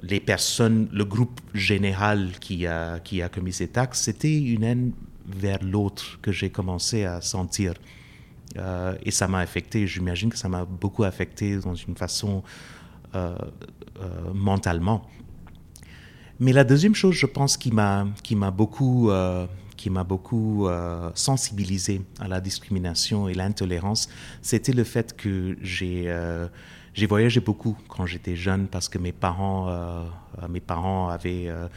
les 0.01 0.19
personnes, 0.19 0.89
le 0.91 1.05
groupe 1.05 1.39
général 1.53 2.31
qui 2.39 2.67
a, 2.67 2.99
qui 2.99 3.21
a 3.21 3.29
commis 3.29 3.53
cet 3.53 3.77
acte. 3.77 3.95
C'était 3.95 4.37
une 4.37 4.63
haine 4.63 4.91
vers 5.25 5.63
l'autre 5.63 6.19
que 6.21 6.31
j'ai 6.31 6.49
commencé 6.49 7.05
à 7.05 7.21
sentir. 7.21 7.73
Euh, 8.57 8.95
et 9.03 9.11
ça 9.11 9.27
m'a 9.27 9.39
affecté, 9.39 9.87
j'imagine 9.87 10.29
que 10.29 10.37
ça 10.37 10.49
m'a 10.49 10.65
beaucoup 10.65 11.03
affecté 11.03 11.57
dans 11.57 11.75
une 11.75 11.95
façon 11.95 12.43
euh, 13.15 13.35
euh, 13.99 14.33
mentalement. 14.33 15.09
Mais 16.39 16.51
la 16.51 16.63
deuxième 16.63 16.95
chose, 16.95 17.15
je 17.15 17.25
pense, 17.25 17.57
qui 17.57 17.71
m'a, 17.71 18.07
qui 18.23 18.35
m'a 18.35 18.51
beaucoup, 18.51 19.09
qui 19.83 19.89
m'a 19.89 20.05
beaucoup 20.05 20.69
sensibilisé 21.13 22.01
à 22.19 22.29
la 22.29 22.39
discrimination 22.39 23.27
et 23.27 23.33
l'intolérance, 23.33 24.07
c'était 24.41 24.71
le 24.71 24.85
fait 24.85 25.17
que 25.17 25.57
j'ai 25.61 26.07
j'ai 26.93 27.07
voyagé 27.07 27.39
beaucoup 27.39 27.75
quand 27.87 28.05
j'étais 28.05 28.35
jeune 28.35 28.67
parce 28.67 28.87
que 28.87 28.99
mes 28.99 29.11
parents, 29.11 29.67
euh, 29.69 30.03
mes 30.49 30.59
parents 30.59 31.09
avaient. 31.09 31.47
Euh, 31.47 31.67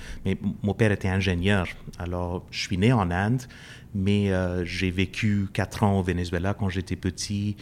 mon 0.62 0.74
père 0.74 0.92
était 0.92 1.08
ingénieur. 1.08 1.66
Alors, 1.98 2.44
je 2.50 2.60
suis 2.60 2.76
né 2.76 2.92
en 2.92 3.10
Inde, 3.10 3.42
mais 3.94 4.30
euh, 4.30 4.64
j'ai 4.64 4.90
vécu 4.90 5.48
quatre 5.52 5.82
ans 5.82 5.98
au 5.98 6.02
Venezuela 6.02 6.52
quand 6.54 6.68
j'étais 6.68 6.96
petit. 6.96 7.56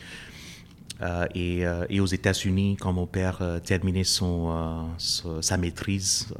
Et, 1.35 1.65
et, 1.91 2.01
aux 2.01 2.07
États-Unis, 2.07 2.77
quand 2.81 2.93
mon 2.93 3.07
père 3.07 3.43
terminait 3.65 4.05
son, 4.05 4.89
sa 4.97 5.57
maîtrise 5.57 6.33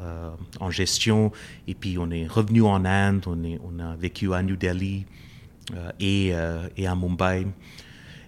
en 0.61 0.71
gestion, 0.71 1.33
et 1.67 1.75
puis 1.75 1.99
on 1.99 2.11
est 2.11 2.27
revenu 2.27 2.63
en 2.63 2.85
Inde, 2.85 3.25
on, 3.27 3.43
est, 3.45 3.61
on 3.65 3.79
a 3.79 3.97
vécu 3.97 4.33
à 4.33 4.43
New 4.43 4.57
Delhi 4.57 5.05
et, 6.01 6.33
et 6.77 6.87
à 6.87 6.95
Mumbai. 6.95 7.47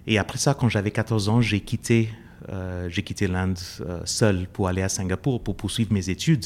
Et 0.05 0.17
après 0.19 0.37
ça, 0.37 0.53
quand 0.53 0.69
j'avais 0.69 0.91
14 0.91 1.29
ans, 1.29 1.41
j'ai 1.41 1.61
quitté 1.61 2.09
euh, 2.49 2.87
j'ai 2.89 3.03
quitté 3.03 3.27
l'Inde 3.27 3.59
euh, 3.81 4.01
seul 4.05 4.47
pour 4.47 4.67
aller 4.67 4.81
à 4.81 4.89
Singapour 4.89 5.41
pour 5.41 5.55
poursuivre 5.55 5.91
mes 5.91 6.09
études. 6.09 6.45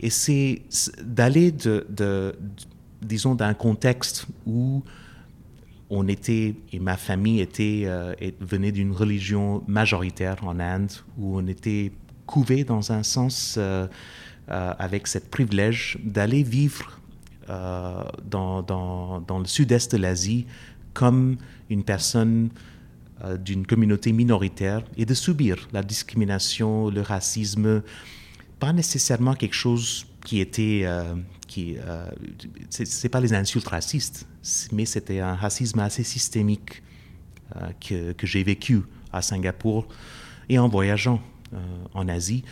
Et 0.00 0.10
c'est 0.10 0.62
d'aller 1.02 1.50
de, 1.50 2.36
disons, 3.02 3.34
d'un 3.34 3.54
contexte 3.54 4.26
où 4.46 4.84
on 5.90 6.06
était, 6.08 6.54
et 6.72 6.78
ma 6.78 6.96
famille 6.96 7.40
était, 7.40 7.82
euh, 7.86 8.14
venait 8.40 8.72
d'une 8.72 8.92
religion 8.92 9.62
majoritaire 9.66 10.36
en 10.44 10.60
Inde, 10.60 10.92
où 11.16 11.38
on 11.38 11.46
était 11.46 11.92
couvé 12.26 12.64
dans 12.64 12.92
un 12.92 13.02
sens 13.02 13.58
avec 14.48 15.06
cette 15.06 15.30
privilège 15.30 15.98
d'aller 16.04 16.42
vivre 16.42 17.00
dans, 17.48 18.62
dans, 18.62 19.20
dans, 19.20 19.38
le 19.38 19.46
sud-est 19.46 19.92
de 19.92 19.96
l'Asie 19.96 20.46
comme 20.92 21.36
une 21.70 21.84
personne 21.84 22.50
euh, 23.24 23.36
d'une 23.36 23.66
communauté 23.66 24.12
minoritaire 24.12 24.82
et 24.96 25.04
de 25.04 25.12
subir 25.12 25.68
la 25.72 25.82
discrimination, 25.82 26.88
le 26.88 27.00
racisme, 27.00 27.82
pas 28.60 28.72
nécessairement 28.72 29.34
quelque 29.34 29.54
chose 29.56 30.06
qui 30.24 30.38
était... 30.40 30.86
Euh, 31.48 31.50
qui, 31.50 31.76
euh, 31.78 32.06
c'est 32.70 33.08
pas 33.08 33.20
les 33.20 33.32
insultes 33.32 33.68
racistes, 33.68 34.26
mais 34.72 34.84
c'était 34.84 35.20
un 35.20 35.34
racisme 35.34 35.78
assez 35.80 36.04
systémique 36.04 36.82
que, 37.80 38.12
que 38.12 38.26
j'ai 38.26 38.42
vécu 38.42 38.82
à 39.12 39.22
Singapour 39.22 39.88
et 40.50 40.58
en 40.58 40.68
voyageant 40.68 41.20
en 41.94 42.08
Asie, 42.08 42.44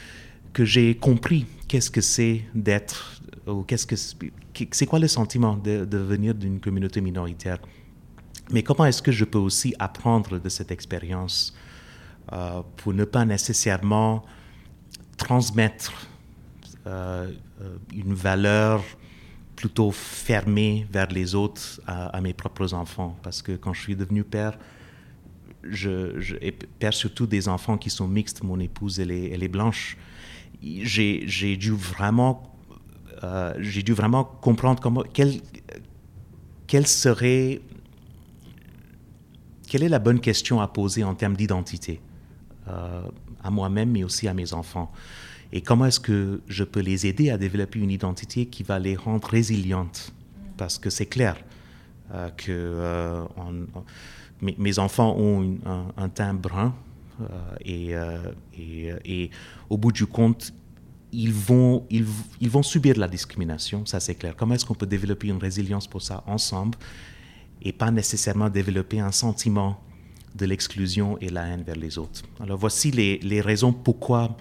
que 0.55 0.65
j'ai 0.65 0.97
compris 0.97 1.45
qu'est-ce 1.69 1.91
que 1.91 2.01
c'est 2.01 2.45
d'être, 2.55 3.21
ou 3.47 3.63
qu'est-ce 3.63 3.87
que 3.87 3.97
c'est 3.97 4.87
quoi 4.87 4.99
le 4.99 5.09
sentiment 5.09 5.57
de, 5.57 5.85
de 5.85 5.99
venir 5.99 6.35
d'une 6.35 6.61
communauté 6.61 7.03
minoritaire. 7.03 7.59
Mais 8.51 8.63
comment 8.63 8.87
est-ce 8.87 9.03
que 9.03 9.13
je 9.13 9.27
peux 9.27 9.39
aussi 9.39 9.75
apprendre 9.79 10.39
de 10.39 10.49
cette 10.49 10.71
expérience 10.71 11.55
euh, 12.33 12.63
pour 12.79 12.95
ne 12.95 13.05
pas 13.05 13.25
nécessairement 13.25 14.25
transmettre 15.19 15.93
euh, 16.87 17.31
euh, 17.61 17.77
une 17.95 18.15
valeur 18.15 18.83
plutôt 19.55 19.91
fermée 19.91 20.87
vers 20.91 21.11
les 21.11 21.35
autres 21.35 21.81
à, 21.87 22.21
mes 22.21 22.35
propres 22.35 22.75
enfants. 22.75 23.17
Parce 23.23 23.43
que 23.43 23.53
quand 23.53 23.73
je 23.73 23.81
suis 23.81 23.97
devenu 23.97 24.23
père, 24.23 24.59
et 26.43 26.53
père 26.53 26.93
surtout 26.93 27.27
des 27.27 27.49
enfants 27.49 27.79
qui 27.79 27.91
sont 27.91 28.07
mixtes, 28.07 28.43
mon 28.43 28.61
épouse 28.61 29.01
elle 29.01 29.11
est, 29.11 29.49
blanche, 29.49 29.97
j'ai 30.63 31.57
dû 31.57 31.73
vraiment 31.73 32.53
j'ai 33.59 33.83
dû 33.83 33.95
vraiment 33.95 34.25
comprendre 34.25 34.81
comment 34.81 35.03
quelle, 35.03 35.41
quelle 36.67 36.87
serait 36.87 37.63
quelle 39.67 39.83
est 39.83 39.89
la 39.89 39.99
bonne 39.99 40.21
question 40.21 40.61
à 40.61 40.69
poser 40.69 41.05
en 41.05 41.15
termes 41.15 41.37
d'identité 41.37 42.01
euh, 42.69 43.03
à 43.43 43.51
moi-même, 43.51 43.91
mais 43.91 44.05
aussi 44.05 44.29
à 44.29 44.35
mes 44.35 44.53
enfants 44.53 44.91
Et 45.57 45.63
comment 45.63 45.87
est-ce 45.87 46.01
que 46.01 46.43
je 46.49 46.65
peux 46.65 46.81
les 46.81 47.07
aider 47.07 47.31
à 47.31 47.39
développer 47.39 47.79
une 47.79 47.91
identité 47.91 48.45
qui 48.45 48.63
va 48.63 48.79
les 48.79 48.95
rendre 48.95 49.27
résilientes? 49.27 50.13
Parce 50.59 50.77
que 50.77 50.91
c'est 50.91 51.07
clair 51.07 51.35
euh, 52.13 52.29
que 52.37 52.53
euh, 52.53 53.25
mes, 54.43 54.79
enfants 54.79 55.17
ont 55.19 55.57
un, 55.97 56.09
teint 56.11 56.35
brun 56.35 56.75
et, 57.65 57.95
et, 58.55 59.31
au 59.71 59.79
bout 59.79 59.93
du 59.93 60.05
compte, 60.05 60.53
ils 61.11 61.33
vont, 61.33 61.87
ils 61.89 62.51
vont 62.51 62.63
subir 62.63 62.99
la 62.99 63.09
discrimination, 63.09 63.87
ça 63.87 63.99
c'est 63.99 64.15
clair. 64.15 64.37
Comment 64.37 64.57
est-ce 64.57 64.67
qu'on 64.67 64.75
peut 64.75 64.85
développer 64.85 65.29
une 65.29 65.39
résilience 65.39 65.87
pour 65.87 66.03
ça 66.03 66.23
ensemble 66.27 66.77
et 67.63 67.73
pas 67.73 67.91
nécessairement 67.91 68.51
développer 68.51 69.01
un 69.01 69.13
sentiment 69.13 69.81
de 70.35 70.45
l'exclusion 70.45 71.17
et 71.23 71.31
la 71.31 71.47
haine 71.47 71.63
vers 71.63 71.77
les 71.77 71.97
autres? 71.97 72.25
Alors 72.41 72.59
voici 72.59 72.91
les, 72.91 73.17
les, 73.21 73.41
raisons 73.41 73.73
pourquoi 73.73 74.37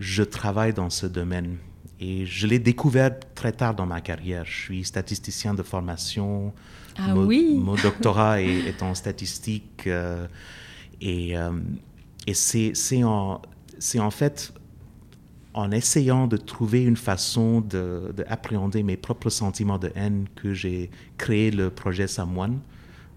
je 0.00 0.22
travaille 0.24 0.72
dans 0.72 0.90
ce 0.90 1.06
domaine. 1.06 1.58
Et 2.00 2.24
je 2.26 2.46
l'ai 2.46 2.58
découvert 2.58 3.12
très 3.34 3.52
tard 3.52 3.74
dans 3.74 3.84
ma 3.86 4.00
carrière. 4.00 4.44
Je 4.46 4.56
suis 4.56 4.84
statisticien 4.84 5.52
de 5.54 5.62
formation. 5.62 6.52
Ah 6.96 7.14
mon, 7.14 7.26
oui 7.26 7.58
Mon 7.62 7.74
doctorat 7.76 8.40
est, 8.40 8.60
est 8.66 8.82
en 8.88 8.94
statistique. 8.94 9.84
euh, 9.86 10.26
et 11.02 11.36
euh, 11.36 11.50
et 12.26 12.34
c'est 12.34 13.04
en, 13.04 13.40
en 13.98 14.10
fait 14.10 14.52
en 15.52 15.70
essayant 15.72 16.26
de 16.26 16.36
trouver 16.36 16.82
une 16.84 16.96
façon 16.96 17.60
de- 17.60 18.12
d'appréhender 18.16 18.82
mes 18.82 18.96
propres 18.96 19.30
sentiments 19.30 19.78
de 19.78 19.90
haine 19.96 20.26
que 20.36 20.54
j'ai 20.54 20.90
créé 21.18 21.50
le 21.50 21.70
projet 21.70 22.06
Samoine 22.06 22.60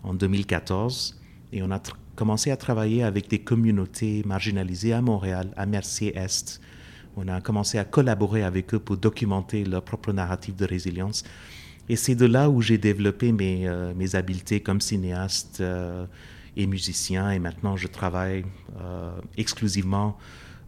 en 0.04 0.14
2014. 0.14 1.20
Et 1.54 1.62
on 1.64 1.72
a 1.72 1.82
commencé 2.16 2.52
à 2.52 2.58
travailler 2.58 3.04
avec 3.04 3.30
des 3.30 3.40
communautés 3.40 4.24
marginalisées 4.26 4.94
à 4.94 5.02
Montréal, 5.02 5.54
à 5.56 5.66
Mercier-Est. 5.66 6.60
On 7.16 7.28
a 7.28 7.42
commencé 7.42 7.78
à 7.78 7.86
collaborer 7.86 8.44
avec 8.44 8.74
eux 8.74 8.80
pour 8.80 8.98
documenter 8.98 9.66
leur 9.66 9.84
propre 9.84 10.12
narrative 10.14 10.56
de 10.56 10.66
résilience. 10.66 11.24
Et 11.90 11.96
c'est 11.96 12.16
de 12.16 12.26
là 12.26 12.50
où 12.50 12.62
j'ai 12.62 12.78
développé 12.78 13.32
mes, 13.32 13.68
euh, 13.68 13.94
habiletés 14.14 14.62
comme 14.62 14.82
cinéaste 14.82 15.60
euh, 15.60 16.06
et 16.56 16.66
musicien. 16.66 17.32
Et 17.32 17.40
maintenant, 17.40 17.76
je 17.76 17.88
travaille 17.88 18.46
euh, 18.80 19.12
exclusivement 19.38 20.18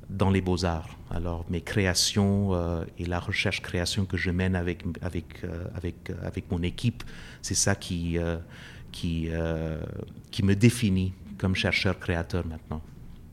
dans 0.10 0.30
les 0.30 0.42
beaux-arts. 0.42 0.98
Alors, 1.10 1.46
mes 1.50 1.62
créations 1.62 2.52
et 3.00 3.06
la 3.06 3.20
recherche-création 3.20 4.06
que 4.06 4.18
je 4.18 4.30
mène 4.30 4.56
avec, 4.56 4.84
avec, 5.02 5.42
avec, 6.24 6.52
mon 6.52 6.62
équipe, 6.62 7.04
c'est 7.42 7.56
ça 7.56 7.74
qui, 7.74 8.20
qui, 8.92 9.30
qui 10.30 10.44
me 10.44 10.56
définit 10.56 11.14
comme 11.40 11.56
chercheur-créateur 11.56 12.46
maintenant. 12.46 12.84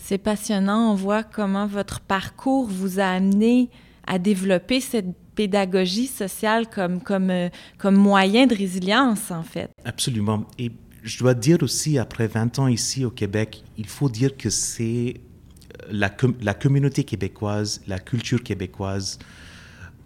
C'est 0.04 0.18
passionnant. 0.18 0.90
On 0.90 0.94
voit 0.96 1.22
comment 1.22 1.68
votre 1.68 2.00
parcours 2.00 2.66
vous 2.66 2.98
a 2.98 3.04
amené 3.04 3.70
à 4.04 4.18
développer 4.18 4.80
cette 4.80 5.14
pédagogie 5.36 6.08
sociale 6.08 6.68
comme, 6.68 7.00
comme, 7.00 7.30
euh, 7.30 7.48
comme 7.78 7.94
moyen 7.94 8.48
de 8.48 8.54
résilience, 8.54 9.30
en 9.30 9.44
fait. 9.44 9.70
Absolument. 9.84 10.44
Et 10.58 10.72
je 11.04 11.18
dois 11.20 11.34
dire 11.34 11.58
aussi, 11.62 11.98
après 11.98 12.26
20 12.26 12.58
ans 12.58 12.66
ici 12.66 13.04
au 13.04 13.10
Québec, 13.10 13.62
il 13.78 13.86
faut 13.86 14.08
dire 14.08 14.36
que 14.36 14.50
c'est 14.50 15.20
euh, 15.80 15.86
la, 15.92 16.10
la 16.40 16.54
communauté 16.54 17.04
québécoise, 17.04 17.80
la 17.86 18.00
culture 18.00 18.42
québécoise, 18.42 19.20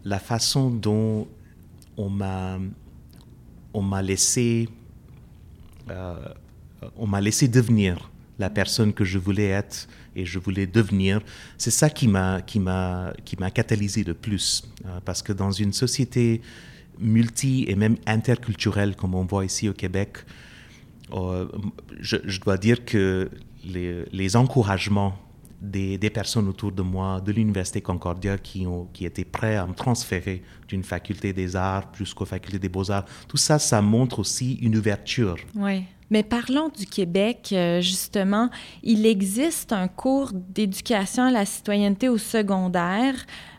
la 0.05 0.19
façon 0.19 0.69
dont 0.69 1.27
on 1.97 2.11
m'a 2.11 2.59
laissé, 4.03 4.69
euh, 5.91 6.17
on 6.99 7.07
m'a 7.07 7.23
laissé 7.23 7.49
devenir 7.49 8.11
la 8.39 8.51
personne 8.51 8.93
que 8.93 9.05
je 9.05 9.19
voulais 9.19 9.49
être 9.49 9.89
et 10.15 10.25
je 10.25 10.39
voulais 10.39 10.67
devenir, 10.67 11.21
c'est 11.59 11.71
ça 11.71 11.91
qui 11.91 12.09
m'a, 12.09 12.43
qui 12.43 12.61
m'a, 12.61 13.13
qui 13.25 13.37
m'a 13.39 13.51
catalysé 13.51 14.05
le 14.05 14.15
plus. 14.15 14.65
Euh, 14.85 15.01
parce 15.05 15.23
que 15.23 15.33
dans 15.33 15.53
une 15.53 15.73
société 15.73 16.41
multi 16.99 17.65
et 17.69 17.75
même 17.75 17.97
interculturelle, 18.07 18.97
comme 18.97 19.15
on 19.15 19.25
voit 19.25 19.45
ici 19.45 19.69
au 19.69 19.75
Québec, 19.75 20.19
euh, 21.13 21.47
je, 22.01 22.41
dois 22.41 22.57
dire 22.57 22.85
que 22.85 23.31
les, 23.65 24.05
les 24.13 24.37
encouragements 24.37 25.19
des, 25.61 25.99
des 25.99 26.11
personnes 26.11 26.49
autour 26.49 26.73
de 26.73 26.83
moi, 26.83 27.21
de 27.21 27.33
l'Université 27.33 27.81
Concordia, 27.81 28.39
qui, 28.39 28.67
ont, 28.67 28.89
qui 28.93 29.05
étaient 29.05 29.25
prêts 29.25 29.57
à 29.57 29.67
me 29.67 29.75
transférer 29.75 30.43
d'une 30.69 30.83
faculté 30.83 31.33
des 31.33 31.57
arts 31.57 31.91
jusqu'aux 31.97 32.25
facultés 32.25 32.59
des 32.59 32.69
beaux-arts, 32.69 33.05
tout 33.29 33.37
ça, 33.37 33.59
ça 33.59 33.81
montre 33.83 34.19
aussi 34.19 34.55
une 34.55 34.77
ouverture. 34.77 35.37
Oui. 35.55 35.85
Mais 36.11 36.23
parlons 36.23 36.69
du 36.69 36.87
Québec, 36.87 37.51
euh, 37.53 37.81
justement. 37.81 38.49
Il 38.83 39.07
existe 39.07 39.73
un 39.73 39.89
cours 39.89 40.31
d'éducation 40.33 41.25
à 41.25 41.31
la 41.31 41.45
citoyenneté 41.45 42.09
au 42.09 42.19
secondaire. 42.19 43.15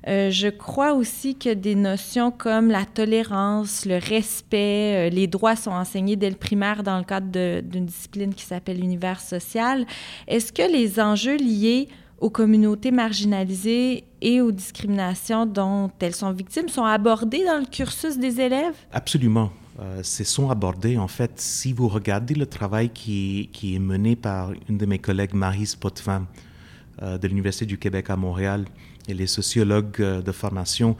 Euh, 0.07 0.31
je 0.31 0.47
crois 0.47 0.93
aussi 0.93 1.35
que 1.35 1.53
des 1.53 1.75
notions 1.75 2.31
comme 2.31 2.69
la 2.69 2.85
tolérance, 2.85 3.85
le 3.85 3.97
respect, 3.97 5.07
euh, 5.07 5.09
les 5.09 5.27
droits 5.27 5.57
sont 5.57 5.71
enseignés 5.71 6.15
dès 6.15 6.29
le 6.29 6.37
primaire 6.37 6.83
dans 6.83 6.97
le 6.97 7.03
cadre 7.03 7.61
d'une 7.61 7.85
discipline 7.85 8.33
qui 8.33 8.45
s'appelle 8.45 8.79
l'univers 8.79 9.19
social. 9.19 9.85
Est-ce 10.27 10.53
que 10.53 10.71
les 10.71 11.01
enjeux 11.01 11.37
liés 11.37 11.89
aux 12.19 12.29
communautés 12.29 12.91
marginalisées 12.91 14.05
et 14.21 14.41
aux 14.41 14.51
discriminations 14.51 15.45
dont 15.45 15.91
elles 15.99 16.15
sont 16.15 16.31
victimes 16.31 16.69
sont 16.69 16.85
abordés 16.85 17.43
dans 17.45 17.59
le 17.59 17.65
cursus 17.65 18.17
des 18.17 18.39
élèves? 18.39 18.75
Absolument. 18.93 19.51
Euh, 19.79 20.01
ce 20.01 20.23
sont 20.23 20.49
abordés. 20.49 20.97
En 20.97 21.07
fait, 21.07 21.33
si 21.35 21.71
vous 21.71 21.87
regardez 21.87 22.33
le 22.33 22.47
travail 22.47 22.89
qui, 22.89 23.49
est 23.63 23.79
mené 23.79 24.15
par 24.15 24.51
une 24.69 24.77
de 24.77 24.85
mes 24.85 24.99
collègues, 24.99 25.33
Marie 25.33 25.71
Potvin, 25.79 26.27
euh, 27.01 27.17
de 27.17 27.27
l'Université 27.27 27.65
du 27.65 27.77
Québec 27.77 28.09
à 28.09 28.15
Montréal, 28.15 28.65
elle 29.07 29.21
est 29.21 29.27
sociologue 29.27 29.95
euh, 29.99 30.21
de 30.21 30.31
formation, 30.31 30.97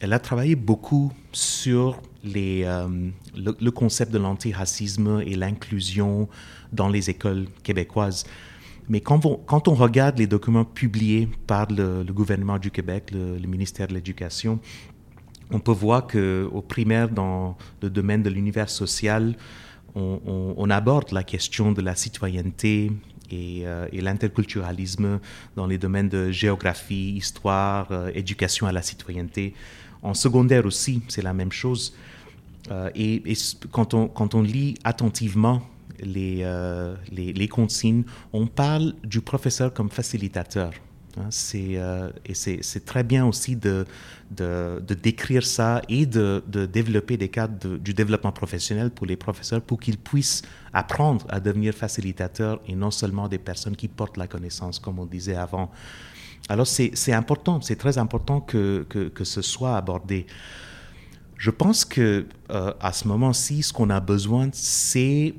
elle 0.00 0.12
a 0.12 0.18
travaillé 0.18 0.54
beaucoup 0.54 1.12
sur 1.32 2.00
le, 2.22 3.70
concept 3.70 4.12
de 4.12 4.18
l'antiracisme 4.18 5.22
et 5.24 5.34
l'inclusion 5.34 6.28
dans 6.72 6.88
les 6.88 7.08
écoles 7.08 7.46
québécoises. 7.62 8.24
Mais 8.88 9.00
quand 9.00 9.24
on, 9.24 9.74
regarde 9.74 10.18
les 10.18 10.26
documents 10.26 10.64
publiés 10.64 11.28
par 11.46 11.70
le, 11.70 12.02
gouvernement 12.04 12.58
du 12.58 12.70
Québec, 12.70 13.12
le 13.12 13.46
ministère 13.46 13.88
de 13.88 13.94
l'Éducation, 13.94 14.58
on 15.50 15.58
peut 15.58 15.72
voir 15.72 16.06
qu'au 16.06 16.64
primaire, 16.66 17.08
dans 17.08 17.56
le 17.82 17.90
domaine 17.90 18.22
de 18.22 18.30
l'univers 18.30 18.70
social, 18.70 19.34
on, 19.94 20.70
aborde 20.70 21.10
la 21.10 21.24
question 21.24 21.72
de 21.72 21.82
la 21.82 21.96
citoyenneté 21.96 22.92
et, 23.30 23.62
euh, 23.64 23.88
et 23.92 24.00
l'interculturalisme 24.00 25.18
dans 25.56 25.66
les 25.66 25.78
domaines 25.78 26.08
de 26.08 26.30
géographie, 26.30 27.16
histoire, 27.16 27.88
euh, 27.90 28.10
éducation 28.14 28.66
à 28.66 28.72
la 28.72 28.82
citoyenneté. 28.82 29.54
En 30.02 30.14
secondaire 30.14 30.64
aussi, 30.64 31.02
c'est 31.08 31.22
la 31.22 31.32
même 31.32 31.52
chose. 31.52 31.94
Euh, 32.70 32.90
et 32.94 33.22
quand, 33.72 33.94
on, 33.94 34.42
lit 34.42 34.76
attentivement 34.84 35.62
les 36.02 37.48
consignes, 37.50 38.04
on 38.32 38.46
parle 38.46 38.94
du 39.04 39.20
professeur 39.20 39.74
comme 39.74 39.90
facilitateur. 39.90 40.72
Hein, 41.16 41.26
c'est, 41.30 41.76
euh, 41.76 42.10
et 42.24 42.34
c'est, 42.34 42.84
très 42.84 43.02
bien 43.02 43.26
aussi 43.26 43.56
de, 43.56 43.84
de, 44.30 44.80
de 44.86 44.94
décrire 44.94 45.44
ça 45.44 45.82
et 45.88 46.06
de, 46.06 46.42
de 46.46 46.66
développer 46.66 47.16
des 47.16 47.28
cadres 47.28 47.78
du 47.78 47.94
développement 47.94 48.32
professionnel 48.32 48.90
pour 48.90 49.06
les 49.06 49.16
professeurs 49.16 49.60
pour 49.60 49.80
qu'ils 49.80 49.98
puissent 49.98 50.42
apprendre 50.72 51.26
à 51.28 51.40
devenir 51.40 51.74
facilitateurs 51.74 52.60
et 52.68 52.76
non 52.76 52.90
seulement 52.92 53.28
des 53.28 53.38
personnes 53.38 53.74
qui 53.74 53.88
portent 53.88 54.16
la 54.16 54.28
connaissance, 54.28 54.78
comme 54.78 54.98
on 55.00 55.06
disait 55.06 55.34
avant. 55.34 55.70
Alors 56.48 56.66
c'est, 56.66 56.92
c'est 56.94 57.12
important, 57.12 57.60
c'est 57.60 57.76
très 57.76 57.98
important 57.98 58.40
que, 58.40 58.86
que, 58.88 59.08
que 59.08 59.24
ce 59.24 59.42
soit 59.42 59.76
abordé. 59.76 60.26
Je 61.36 61.50
pense 61.50 61.84
que 61.84 62.26
euh, 62.50 62.72
à 62.80 62.92
ce 62.92 63.08
moment-ci, 63.08 63.62
ce 63.62 63.72
qu'on 63.72 63.90
a 63.90 64.00
besoin, 64.00 64.50
c'est 64.52 65.34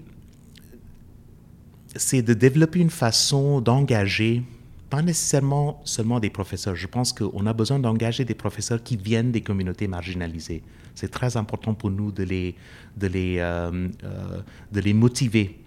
c'est 1.95 2.21
de 2.21 2.33
développer 2.33 2.79
une 2.79 2.89
façon 2.89 3.59
d'engager, 3.59 4.43
pas 4.91 5.01
nécessairement 5.01 5.81
seulement 5.85 6.19
des 6.19 6.29
professeurs. 6.29 6.75
Je 6.75 6.85
pense 6.85 7.13
qu'on 7.13 7.45
a 7.45 7.53
besoin 7.53 7.79
d'engager 7.79 8.25
des 8.25 8.35
professeurs 8.35 8.83
qui 8.83 8.97
viennent 8.97 9.31
des 9.31 9.39
communautés 9.39 9.87
marginalisées. 9.87 10.63
C'est 10.95 11.09
très 11.09 11.37
important 11.37 11.73
pour 11.73 11.89
nous 11.89 12.11
de 12.11 12.23
les, 12.23 12.55
de 12.97 13.07
les, 13.07 13.37
euh, 13.39 13.87
euh, 14.03 14.41
de 14.73 14.79
les 14.81 14.93
motiver, 14.93 15.57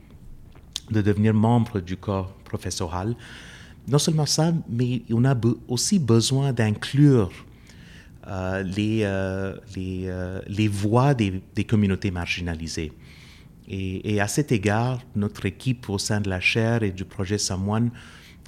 de 0.91 1.01
devenir 1.01 1.33
membres 1.33 1.81
du 1.81 1.97
corps 1.97 2.33
professoral. 2.45 3.17
Non 3.89 3.99
seulement 3.99 4.27
ça, 4.27 4.53
mais 4.69 5.01
on 5.11 5.25
a 5.25 5.35
aussi 5.69 5.99
besoin 5.99 6.53
d'inclure 6.53 7.33
euh, 8.27 8.63
les, 8.63 9.09
les, 9.75 10.43
les 10.47 10.69
voix 10.69 11.15
des, 11.15 11.43
des 11.55 11.65
communautés 11.65 12.11
marginalisées. 12.11 12.93
Et, 13.69 14.15
et 14.15 14.21
à 14.21 14.29
cet 14.29 14.53
égard, 14.53 15.01
notre 15.17 15.47
équipe 15.47 15.89
au 15.89 15.97
sein 15.97 16.21
de 16.21 16.29
la 16.29 16.41
chaire 16.41 16.83
et 16.83 16.91
du 16.91 17.07
projet 17.07 17.39
Samoine, 17.39 17.91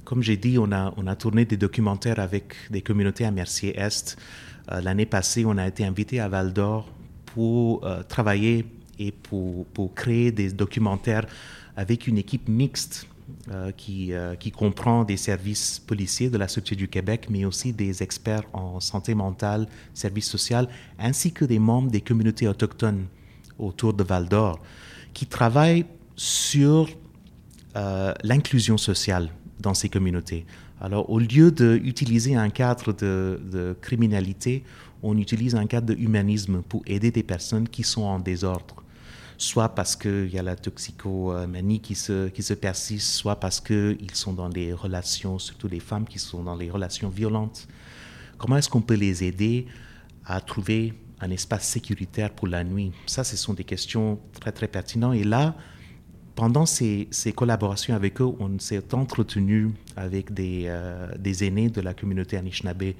comme 0.07 0.23
j'ai 0.23 0.37
dit, 0.37 0.57
on 0.57 0.71
a, 0.71 1.15
tourné 1.17 1.43
des 1.43 1.57
documentaires 1.57 2.19
avec 2.19 2.55
des 2.71 2.81
communautés 2.81 3.25
à 3.25 3.31
Mercier-Est. 3.31 4.15
Euh, 4.71 4.79
L'année 4.79 5.05
passée, 5.05 5.43
on 5.45 5.57
a 5.57 5.67
été 5.67 5.83
invité 5.83 6.21
à 6.21 6.29
Val 6.29 6.53
d'Or 6.53 6.89
pour 7.25 7.85
euh, 7.85 8.03
travailler 8.03 8.65
et 8.99 9.11
pour, 9.11 9.65
créer 9.95 10.31
des 10.31 10.53
documentaires 10.53 11.25
avec 11.75 12.07
une 12.07 12.17
équipe 12.17 12.47
mixte 12.47 13.05
euh, 13.51 13.73
qui, 13.75 14.13
qui 14.39 14.49
comprend 14.49 15.03
des 15.03 15.17
services 15.17 15.77
policiers 15.85 16.29
de 16.29 16.37
la 16.37 16.47
Sûreté 16.47 16.77
du 16.77 16.87
Québec, 16.87 17.27
mais 17.29 17.43
aussi 17.43 17.73
des 17.73 18.01
experts 18.01 18.43
en 18.53 18.79
santé 18.79 19.13
mentale, 19.13 19.67
services 19.93 20.29
sociaux, 20.29 20.67
ainsi 20.99 21.33
que 21.33 21.43
des 21.43 21.59
membres 21.59 21.91
des 21.91 21.99
communautés 21.99 22.47
autochtones 22.47 23.07
autour 23.59 23.93
de 23.93 24.05
Val 24.05 24.29
d'Or, 24.29 24.61
qui 25.13 25.25
travaillent 25.25 25.85
sur 26.15 26.87
l'inclusion 28.23 28.77
sociale 28.77 29.29
dans 29.59 29.73
ces 29.73 29.89
communautés. 29.89 30.45
Alors, 30.79 31.09
au 31.09 31.19
lieu 31.19 31.51
d'utiliser 31.51 32.35
un 32.35 32.49
cadre 32.49 32.93
de, 32.93 33.75
criminalité, 33.81 34.63
on 35.03 35.17
utilise 35.17 35.55
un 35.55 35.65
cadre 35.65 35.87
de 35.87 35.99
humanisme 35.99 36.61
pour 36.61 36.83
aider 36.85 37.11
des 37.11 37.23
personnes 37.23 37.67
qui 37.67 37.83
sont 37.83 38.03
en 38.03 38.19
désordre 38.19 38.83
soit 39.39 39.69
parce 39.69 39.95
qu'il 39.95 40.33
y 40.33 40.39
a 40.39 40.41
la 40.41 40.55
toxicomanie 40.55 41.79
qui 41.79 41.93
se, 41.93 42.27
qui 42.29 42.41
se 42.41 42.55
persiste, 42.55 43.11
soit 43.11 43.39
parce 43.39 43.59
qu'ils 43.59 44.09
sont 44.13 44.33
dans 44.33 44.49
des 44.49 44.73
relations, 44.73 45.37
surtout 45.37 45.67
les 45.67 45.79
femmes 45.79 46.07
qui 46.07 46.17
sont 46.17 46.41
dans 46.41 46.55
les 46.55 46.71
relations 46.71 47.09
violentes. 47.09 47.67
Comment 48.39 48.57
est-ce 48.57 48.67
qu'on 48.67 48.81
peut 48.81 48.95
les 48.95 49.23
aider 49.23 49.67
à 50.25 50.41
trouver 50.41 50.95
un 51.19 51.29
espace 51.29 51.67
sécuritaire 51.67 52.31
pour 52.31 52.47
la 52.47 52.63
nuit? 52.63 52.91
Ça, 53.05 53.23
ce 53.23 53.37
sont 53.37 53.53
des 53.53 53.63
questions 53.63 54.19
très, 54.39 54.51
très 54.51 54.67
pertinentes. 54.67 55.15
Et 55.15 55.23
là, 55.23 55.55
pendant 56.37 56.67
ces, 56.67 57.09
collaborations 57.35 57.95
avec 57.95 58.21
eux, 58.21 58.31
on 58.39 58.59
s'est 58.59 58.93
entretenu 58.93 59.71
avec 59.95 60.31
des, 60.31 60.65
euh, 60.67 61.07
des, 61.17 61.43
aînés 61.43 61.69
de 61.71 61.81
la 61.81 61.95
communauté 61.95 62.37
Anishinaabe 62.37 62.93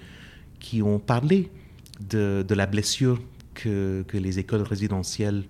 qui 0.59 0.81
ont 0.81 0.97
parlé 0.97 1.51
de, 1.99 2.43
la 2.49 2.65
blessure 2.65 3.21
que, 3.53 4.03
les 4.11 4.39
écoles 4.39 4.63
résidentielles 4.63 5.43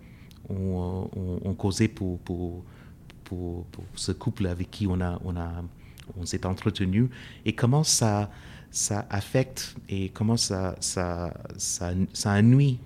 ont, 0.49 1.09
ont, 1.45 1.53
causé 1.53 1.87
pour, 1.87 2.19
ce 3.95 4.11
couple 4.11 4.47
avec 4.47 4.69
qui 4.69 4.85
on, 4.85 6.25
s'est 6.25 6.45
entretenu. 6.45 7.09
Et 7.45 7.53
comment 7.53 7.85
ça, 7.85 8.29
affecte 9.09 9.77
et 9.87 10.09
comment 10.09 10.35
ça, 10.35 10.75
ça, 10.81 11.33
ça, 11.57 12.41
nuit 12.41 12.79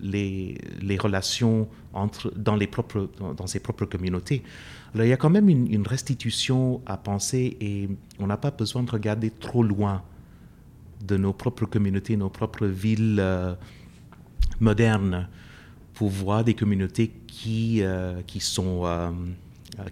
les, 0.00 0.98
relations 0.98 1.68
entre, 1.92 2.32
dans, 2.36 2.56
les 2.56 2.66
propres, 2.66 3.08
dans, 3.36 3.46
ses 3.46 3.60
propres 3.60 3.84
communautés. 3.84 4.42
Alors, 4.94 5.06
il 5.06 5.10
y 5.10 5.12
a 5.12 5.16
quand 5.16 5.30
même 5.30 5.48
une, 5.48 5.86
restitution 5.86 6.80
à 6.86 6.96
penser 6.96 7.56
et 7.60 7.88
on 8.18 8.26
n'a 8.26 8.36
pas 8.36 8.50
besoin 8.50 8.82
de 8.82 8.90
regarder 8.90 9.30
trop 9.30 9.62
loin 9.62 10.02
de 11.04 11.16
nos 11.16 11.32
propres 11.32 11.66
communautés, 11.66 12.16
nos 12.16 12.30
propres 12.30 12.66
villes 12.66 13.18
euh, 13.20 13.54
modernes 14.60 15.28
pour 15.94 16.08
voir 16.08 16.44
des 16.44 16.54
communautés 16.54 17.12
qui, 17.26 17.82
euh, 17.82 18.20
qui, 18.26 18.40
sont, 18.40 18.82
euh, 18.84 19.10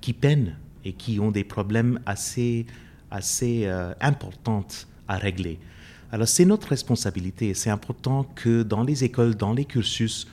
qui 0.00 0.12
peinent 0.12 0.56
et 0.84 0.92
qui 0.92 1.20
ont 1.20 1.30
des 1.30 1.44
problèmes 1.44 2.00
assez, 2.06 2.66
assez 3.10 3.68
importants 4.00 4.66
à 5.08 5.16
régler. 5.16 5.58
Alors 6.12 6.28
c'est 6.28 6.44
notre 6.44 6.68
responsabilité. 6.68 7.54
C'est 7.54 7.70
important 7.70 8.24
que 8.34 8.62
dans 8.62 8.82
les 8.82 9.04
écoles, 9.04 9.34
dans 9.34 9.52
les 9.52 9.64
cursus, 9.64 10.26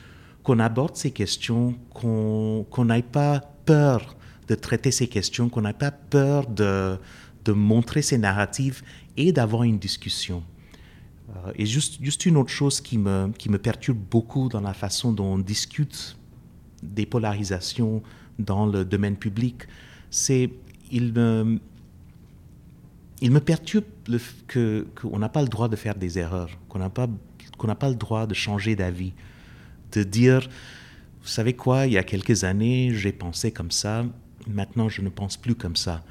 qu'on 0.44 0.60
aborde 0.60 0.96
ces 0.96 1.12
questions, 1.12 1.76
qu'on 1.94 2.86
n'aille 2.86 3.02
pas 3.02 3.40
peur 3.66 4.16
de 4.48 4.56
traiter 4.56 4.92
ces 4.92 5.08
questions, 5.08 5.50
qu'on 5.50 5.62
n'ait 5.62 5.74
pas 5.74 5.92
peur 5.92 6.48
de, 6.48 6.98
de, 7.46 7.52
montrer 7.54 8.02
ces 8.02 8.18
narratives 8.18 8.82
et 9.16 9.32
d'avoir 9.32 9.64
une 9.64 9.80
discussion. 9.80 10.44
Euh, 11.30 11.54
et 11.56 11.66
juste, 11.66 11.98
juste 12.02 12.26
une 12.26 12.36
autre 12.36 12.50
chose 12.50 12.82
qui 12.82 12.98
me, 12.98 13.30
qui 13.38 13.50
me 13.50 13.58
perturbe 13.58 13.98
beaucoup 13.98 14.50
dans 14.50 14.62
la 14.62 14.74
façon 14.74 15.14
dont 15.14 15.36
on 15.36 15.38
discute 15.40 16.18
des 16.84 17.06
polarisations 17.06 18.04
dans 18.38 18.66
le 18.66 18.84
domaine 18.84 19.16
public, 19.16 19.64
c'est 20.10 20.52
il 20.92 21.14
il 23.24 23.32
me 23.32 23.40
perturbe 23.40 23.86
qu'on 24.52 25.18
n'a 25.18 25.30
pas 25.30 25.42
le 25.42 25.48
droit 25.48 25.70
de 25.70 25.78
faire 25.78 25.96
des 25.96 26.20
erreurs, 26.20 26.50
qu'on 26.68 26.80
n'a 26.80 26.90
pas, 26.90 27.08
qu'on 27.58 27.68
n'a 27.68 27.76
pas 27.76 27.88
le 27.88 27.96
droit 27.96 28.28
de 28.28 28.34
changer 28.34 28.76
d'avis, 28.76 29.14
de 29.94 30.04
dire, 30.04 30.50
vous 31.22 31.30
savez 31.30 31.54
quoi, 31.54 31.88
il 31.88 31.94
y 31.94 31.98
a 31.98 32.04
quelques 32.04 32.44
années, 32.44 32.92
j'ai 32.94 33.14
pensé 33.14 33.54
comme 33.54 33.72
ça, 33.72 34.06
maintenant 34.46 34.90
je 34.90 35.02
ne 35.02 35.08
pense 35.08 35.38
plus 35.38 35.56
comme 35.56 35.78
ça. 35.78 36.04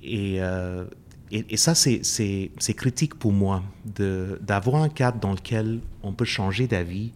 Et, 0.00 0.40
euh, 0.40 0.84
et, 1.32 1.56
ça, 1.56 1.74
c'est 1.74 2.74
critique 2.76 3.16
pour 3.16 3.32
moi, 3.32 3.64
d'avoir 3.84 4.80
un 4.80 4.88
cadre 4.88 5.18
dans 5.18 5.32
lequel 5.32 5.80
on 6.04 6.12
peut 6.12 6.24
changer 6.24 6.68
d'avis, 6.68 7.10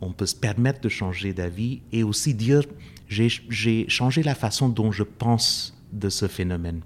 on 0.00 0.12
peut 0.12 0.26
se 0.26 0.34
permettre 0.34 0.80
de 0.80 0.88
changer 0.88 1.32
d'avis 1.34 1.82
et 1.92 2.02
aussi 2.02 2.34
dire, 2.34 2.62
j'ai 3.08 3.88
changé 3.88 4.24
la 4.24 4.34
façon 4.34 4.68
dont 4.68 4.90
je 4.90 5.04
pense 5.04 5.80
de 5.92 6.08
ce 6.08 6.26
phénomène. 6.26 6.80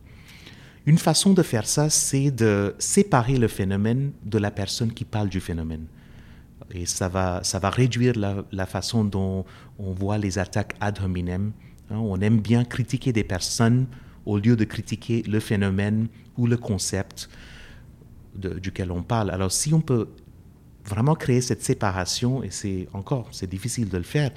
Une 0.88 0.96
façon 0.96 1.35
de 1.35 1.42
faire 1.42 1.66
ça, 1.66 1.90
c'est 1.90 2.31
de 2.31 2.74
séparer 2.79 3.37
le 3.37 3.46
phénomène 3.46 4.12
de 4.24 4.38
la 4.38 4.51
personne 4.51 4.90
qui 4.90 5.05
parle 5.05 5.29
du 5.29 5.38
phénomène. 5.38 5.85
Et 6.70 6.87
ça 6.87 7.11
va, 7.11 7.40
ça 7.44 7.59
va 7.59 7.68
réduire 7.68 8.14
la, 8.16 8.64
façon 8.64 9.05
dont 9.05 9.44
on 9.79 9.92
voit 9.92 10.16
les 10.16 10.38
attaques 10.38 10.74
ad 10.81 10.98
hominem. 11.05 11.53
Hein. 11.90 11.98
on 11.98 12.18
aime 12.22 12.40
bien 12.40 12.64
critiquer 12.64 13.12
des 13.12 13.22
personnes 13.22 13.87
au 14.24 14.38
lieu 14.38 14.57
de 14.57 14.64
critiquer 14.64 15.22
le 15.24 15.40
phénomène 15.40 16.09
ou 16.38 16.46
le 16.46 16.57
concept 16.57 17.29
duquel 18.35 18.90
on 18.90 19.03
parle. 19.03 19.31
Alors 19.31 19.53
si 19.53 19.74
on 19.74 19.83
peut 19.83 20.09
vraiment 20.87 21.16
créer 21.16 21.42
cette 21.42 21.62
séparation, 21.62 22.42
et 22.42 22.51
c'est 22.51 22.88
encore, 22.94 23.29
c'est 23.31 23.51
difficile 23.51 23.90
de 23.90 23.98
le 23.98 24.05
faire, 24.05 24.31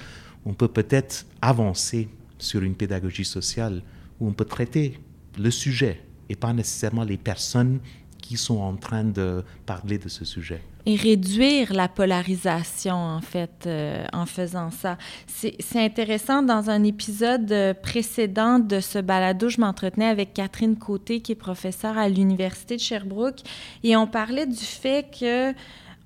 on 0.44 0.52
peut 0.52 0.68
peut-être 0.68 1.24
avancer 1.40 2.10
sur 2.36 2.62
une 2.62 2.74
pédagogie 2.74 3.24
sociale 3.24 3.80
où 4.20 4.28
on 4.28 4.34
peut 4.34 4.44
traiter 4.44 5.00
le 5.38 5.50
sujet 5.50 6.02
et 6.32 6.36
pas 6.36 6.52
nécessairement 6.52 7.04
les 7.04 7.18
personnes 7.18 7.78
qui 8.22 8.36
sont 8.36 8.58
en 8.58 8.74
train 8.76 9.04
de 9.04 9.44
parler 9.66 9.98
de 9.98 10.08
ce 10.08 10.24
sujet. 10.24 10.62
Et 10.86 10.96
réduire 10.96 11.74
la 11.74 11.88
polarisation, 11.88 12.94
en 12.94 13.20
fait, 13.20 13.66
euh, 13.66 14.04
en 14.12 14.26
faisant 14.26 14.70
ça. 14.70 14.96
C'est 15.26 15.58
intéressant, 15.76 16.42
dans 16.42 16.70
un 16.70 16.82
épisode 16.84 17.76
précédent 17.82 18.58
de 18.58 18.80
ce 18.80 18.98
balado, 18.98 19.48
je 19.48 19.60
m'entretenais 19.60 20.06
avec 20.06 20.32
Catherine 20.32 20.76
Côté, 20.76 21.20
qui 21.20 21.32
est 21.32 21.36
professeure 21.36 21.98
à 21.98 22.08
l'Université 22.08 22.76
de 22.76 22.80
Sherbrooke, 22.80 23.42
et 23.84 23.96
on 23.96 24.06
parlait 24.06 24.46
du 24.46 24.56
fait 24.64 25.06
que 25.20 25.52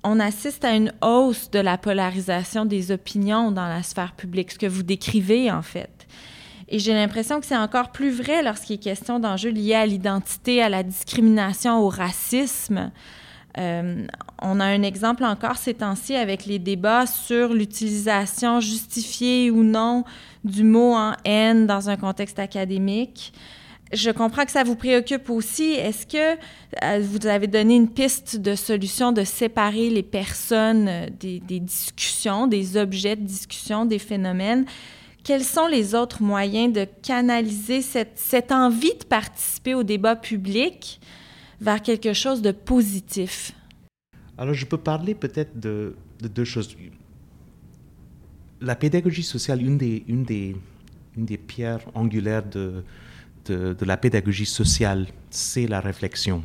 on 0.03 0.19
assiste 0.19 0.63
à 0.63 0.75
une 0.75 0.93
hausse 1.01 1.49
de 1.49 1.59
la 1.59 1.77
polarisation 1.77 2.65
des 2.65 2.91
opinions 2.91 3.51
dans 3.51 3.67
la 3.67 3.83
sphère 3.83 4.13
publique, 4.13 4.51
ce 4.51 4.59
que 4.59 4.67
vous 4.67 4.83
décrivez, 4.83 5.51
en 5.51 5.61
fait. 5.61 6.07
Et 6.69 6.79
j'ai 6.79 6.93
l'impression 6.93 7.39
que 7.39 7.45
c'est 7.45 7.57
encore 7.57 7.91
plus 7.91 8.11
vrai 8.11 8.43
lorsqu'il 8.43 8.75
est 8.75 8.79
question 8.79 9.19
d'enjeux 9.19 9.51
liés 9.51 9.75
à 9.75 9.85
l'identité, 9.85 10.61
à 10.61 10.69
la 10.69 10.83
discrimination, 10.83 11.79
au 11.79 11.87
racisme. 11.87 12.91
Euh, 13.57 14.05
on 14.41 14.59
a 14.59 14.65
un 14.65 14.83
exemple 14.83 15.23
encore 15.23 15.57
ces 15.57 15.73
temps-ci 15.73 16.15
avec 16.15 16.45
les 16.45 16.59
débats 16.59 17.07
sur 17.07 17.53
l'utilisation 17.53 18.59
justifiée 18.59 19.49
ou 19.49 19.63
non 19.63 20.03
du 20.43 20.63
mot 20.63 20.93
en 20.93 21.13
haine 21.25 21.65
dans 21.65 21.89
un 21.89 21.95
contexte 21.95 22.37
académique. 22.37 23.33
Je 23.93 24.11
comprends 24.11 24.43
que 24.43 24.51
ça 24.51 24.63
vous 24.63 24.75
préoccupe 24.75 25.29
aussi. 25.29 25.71
Est-ce 25.71 26.05
que 26.05 26.37
euh, 26.83 26.99
vous 27.01 27.25
avez 27.25 27.47
donné 27.47 27.77
une 27.77 27.89
piste 27.89 28.35
de 28.35 28.53
solution 28.53 29.13
de 29.13 29.23
séparer 29.23 29.89
les 29.89 30.03
personnes 30.03 30.87
euh, 30.89 31.07
des, 31.09 31.39
des 31.39 31.61
discussions, 31.61 32.47
des 32.47 32.75
objets 32.75 33.15
de 33.15 33.23
discussion, 33.23 33.85
des 33.85 33.99
phénomènes? 33.99 34.65
Quels 35.27 35.43
sont 35.43 35.67
les 35.67 35.93
autres 35.93 36.23
moyens 36.23 36.71
de 36.71 36.87
canaliser 37.03 37.81
cette, 37.81 38.49
envie 38.49 38.97
de 38.97 39.03
participer 39.03 39.73
au 39.73 39.83
débat 39.83 40.15
public 40.15 41.01
vers 41.59 41.81
quelque 41.81 42.13
chose 42.13 42.41
de 42.41 42.51
positif? 42.51 43.51
Alors, 44.37 44.53
je 44.53 44.65
peux 44.65 44.77
parler 44.77 45.15
peut-être 45.15 45.59
de, 45.59 45.97
deux 46.21 46.45
choses. 46.45 46.77
La 48.61 48.77
pédagogie 48.77 49.21
sociale, 49.21 49.61
une 49.61 49.77
des, 49.77 50.05
une 50.07 50.23
des, 50.23 50.55
une 51.17 51.25
des 51.25 51.37
pierres 51.37 51.83
angulaires 51.93 52.45
de, 52.45 52.85
de 53.47 53.85
la 53.85 53.97
pédagogie 53.97 54.45
sociale, 54.45 55.07
c'est 55.29 55.67
la 55.67 55.81
réflexion. 55.81 56.41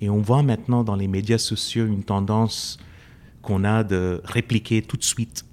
Et 0.00 0.08
on 0.08 0.20
voit 0.20 0.44
maintenant 0.44 0.84
dans 0.84 0.94
les 0.94 1.08
médias 1.08 1.38
sociaux 1.38 1.86
une 1.86 2.04
tendance 2.04 2.78
qu'on 3.42 3.64
a 3.64 3.82
de 3.82 4.20
répliquer 4.22 4.80
tout 4.80 4.96
de 4.96 5.02
suite 5.02 5.44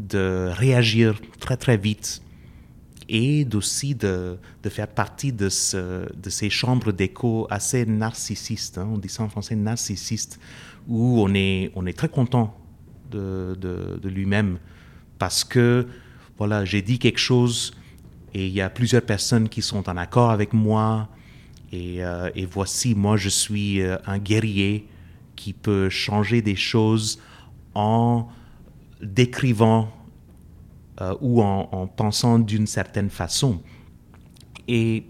de 0.00 0.50
réagir 0.52 1.20
très 1.40 1.56
très 1.56 1.76
vite 1.76 2.22
et 3.08 3.46
aussi 3.54 3.94
de, 3.94 4.38
de, 4.62 4.68
faire 4.68 4.88
partie 4.88 5.32
de, 5.32 5.48
ce, 5.48 6.10
de 6.16 6.30
ces 6.30 6.50
chambres 6.50 6.92
d'écho 6.92 7.46
assez 7.50 7.84
narcissistes, 7.84 8.78
hein, 8.78 8.88
on 8.90 8.98
dit 8.98 9.08
ça 9.08 9.22
en 9.22 9.28
français 9.28 9.56
narcissistes, 9.56 10.40
où 10.88 11.20
on 11.20 11.34
est, 11.34 11.70
on 11.74 11.86
est 11.86 11.96
très 11.96 12.08
content 12.08 12.56
de, 13.10 13.56
de, 13.60 14.08
lui-même 14.08 14.58
parce 15.18 15.44
que 15.44 15.86
voilà, 16.38 16.64
j'ai 16.64 16.82
dit 16.82 16.98
quelque 16.98 17.18
chose 17.18 17.74
et 18.32 18.46
il 18.46 18.52
y 18.52 18.60
a 18.60 18.68
plusieurs 18.68 19.02
personnes 19.02 19.48
qui 19.48 19.62
sont 19.62 19.88
en 19.88 19.96
accord 19.96 20.30
avec 20.30 20.52
moi 20.52 21.08
et, 21.72 22.04
euh, 22.04 22.30
et 22.34 22.46
voici, 22.46 22.94
moi 22.94 23.16
je 23.16 23.28
suis 23.28 23.80
euh, 23.80 23.96
un 24.06 24.18
guerrier 24.18 24.88
qui 25.36 25.52
peut 25.52 25.88
changer 25.88 26.42
des 26.42 26.56
choses 26.56 27.20
en 27.74 28.28
décrivant 29.04 29.88
euh, 31.00 31.14
ou 31.20 31.42
en, 31.42 31.86
pensant 31.86 32.38
d'une 32.38 32.66
certaine 32.66 33.10
façon. 33.10 33.60
Et 34.68 35.04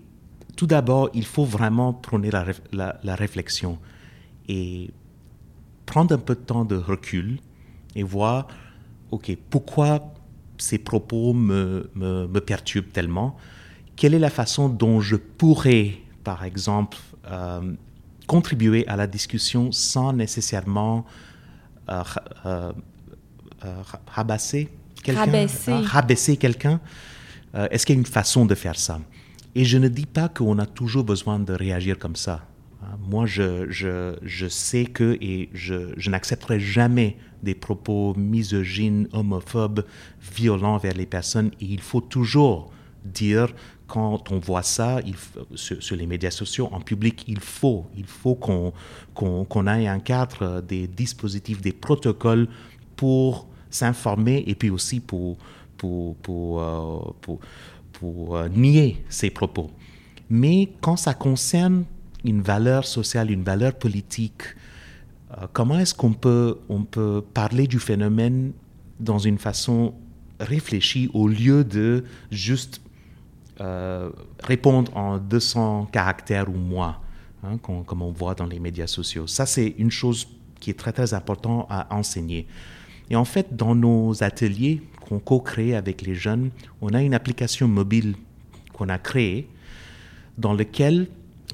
tout 0.57 0.67
d'abord, 0.67 1.11
il 1.15 1.25
faut 1.25 1.45
vraiment 1.45 1.93
prôner 1.93 2.31
la, 2.31 3.15
réflexion 3.15 3.79
et 4.49 4.91
prendre 5.87 6.15
un 6.15 6.19
peu 6.19 6.35
de 6.35 6.41
temps 6.41 6.65
de 6.65 6.77
recul 6.77 7.39
et 7.95 8.03
voir, 8.03 8.49
OK, 9.11 9.37
pourquoi 9.51 10.15
ces 10.59 10.79
propos 10.79 11.33
me, 11.33 11.91
me, 11.95 12.39
perturbent 12.41 12.93
tellement? 12.93 13.37
Quelle 13.97 14.15
est 14.15 14.19
la 14.19 14.31
façon 14.31 14.69
dont 14.69 15.01
je 15.01 15.17
pourrais, 15.17 15.99
par 16.25 16.45
exemple, 16.45 16.99
euh, 17.27 17.75
contribuer 18.27 18.87
à 18.89 18.97
la 18.97 19.07
discussion 19.07 19.71
sans 19.71 20.13
nécessairement 20.13 21.05
euh, 21.91 22.73
rabasser 24.07 24.69
quelqu'un, 25.03 25.21
rabaisser, 25.85 26.33
hein, 26.33 26.37
quelqu'un? 26.37 26.81
Euh, 27.55 27.69
est-ce 27.71 27.87
qu'il 27.87 27.95
y 27.95 27.99
a 27.99 28.01
une 28.01 28.07
façon 28.07 28.47
de 28.47 28.55
faire 28.55 28.77
ça? 28.77 29.01
Et 29.55 29.65
je 29.65 29.79
ne 29.79 29.89
dis 29.89 30.07
pas 30.07 30.29
qu'on 30.29 30.59
a 30.59 30.67
toujours 30.67 31.05
besoin 31.05 31.39
de 31.39 31.53
réagir 31.53 31.99
comme 31.99 32.17
ça. 32.17 32.47
Hein, 32.83 32.97
moi, 33.09 33.27
je, 33.27 33.71
je, 33.71 34.17
je, 34.23 34.49
sais 34.49 34.87
que 34.87 35.17
et 35.21 35.51
je, 35.53 35.93
je 35.97 36.11
n'accepterai 36.11 36.59
jamais 36.59 37.17
des 37.43 37.55
propos 37.55 38.15
misogynes, 38.17 39.09
homophobes, 39.13 39.85
violents 40.35 40.79
vers 40.79 40.95
les 40.95 41.07
personnes. 41.07 41.51
Et 41.61 41.67
il 41.67 41.81
faut 41.81 42.01
toujours 42.01 42.73
dire 43.05 43.49
quand 43.87 44.33
on 44.33 44.39
voit 44.39 44.63
ça 44.63 45.01
il, 45.07 45.15
sur, 45.55 45.97
les 45.97 46.07
médias 46.07 46.31
sociaux, 46.31 46.69
en 46.73 46.81
public, 46.81 47.25
il 47.29 47.39
faut, 47.39 47.87
il 47.97 48.07
faut 48.07 48.35
qu'on 48.35 48.73
qu'on 49.15 49.67
ait 49.67 49.87
un 49.87 50.01
cadre, 50.01 50.63
des 50.63 50.89
dispositifs, 50.89 51.61
des 51.61 51.73
protocoles 51.73 52.49
pour 52.97 53.47
s'informer 53.75 54.45
et 54.47 54.55
puis 54.55 54.71
aussi 54.71 55.01
pour, 55.01 55.37
pour, 55.77 56.17
pour, 56.17 56.63
euh, 56.63 57.39
pour, 57.93 58.37
euh, 58.37 58.49
nier 58.49 59.05
ces 59.09 59.31
propos. 59.31 59.71
Mais 60.31 60.71
quand 60.81 60.97
ça 60.97 61.15
concerne 61.15 61.85
une 62.25 62.41
valeur 62.41 62.87
sociale, 62.87 63.31
une 63.31 63.43
valeur 63.43 63.75
politique, 63.75 64.43
euh, 65.33 65.47
comment 65.53 65.79
est-ce 65.79 65.95
qu'on 65.95 66.13
peut, 66.13 66.59
on 66.69 66.85
peut 66.85 67.23
parler 67.35 67.67
du 67.67 67.79
phénomène 67.79 68.53
dans 69.01 69.19
une 69.19 69.39
façon 69.39 69.95
réfléchie 70.39 71.11
au 71.13 71.29
lieu 71.29 71.65
de 71.65 72.05
juste 72.31 72.81
répondre 74.43 74.97
en 74.97 75.19
200 75.19 75.87
caractères 75.93 76.49
ou 76.49 76.57
moins, 76.57 76.97
hein, 77.45 77.57
comme, 77.59 78.03
on 78.03 78.11
voit 78.11 78.35
dans 78.35 78.47
les 78.47 78.59
médias 78.59 78.89
sociaux? 78.89 79.29
Ça, 79.29 79.47
c'est 79.47 79.75
une 79.79 79.93
chose 79.93 80.27
qui 80.59 80.71
est 80.71 80.79
très, 80.79 80.93
très 80.93 81.15
importante 81.15 81.67
à 81.71 81.95
enseigner. 81.95 82.49
Et 83.11 83.17
en 83.17 83.25
fait, 83.25 83.55
dans 83.55 83.75
nos 83.75 84.23
ateliers 84.23 84.83
qu'on 85.07 85.19
co-crée 85.19 85.75
avec 85.75 86.03
les 86.03 86.15
jeunes, 86.15 86.51
on 86.81 86.89
a 86.89 87.03
une 87.03 87.15
application 87.15 87.69
mobile 87.69 88.15
qu'on 88.73 88.89
a 88.89 88.99
créée 88.99 89.49
dans 90.39 90.55
laquelle, 90.55 91.09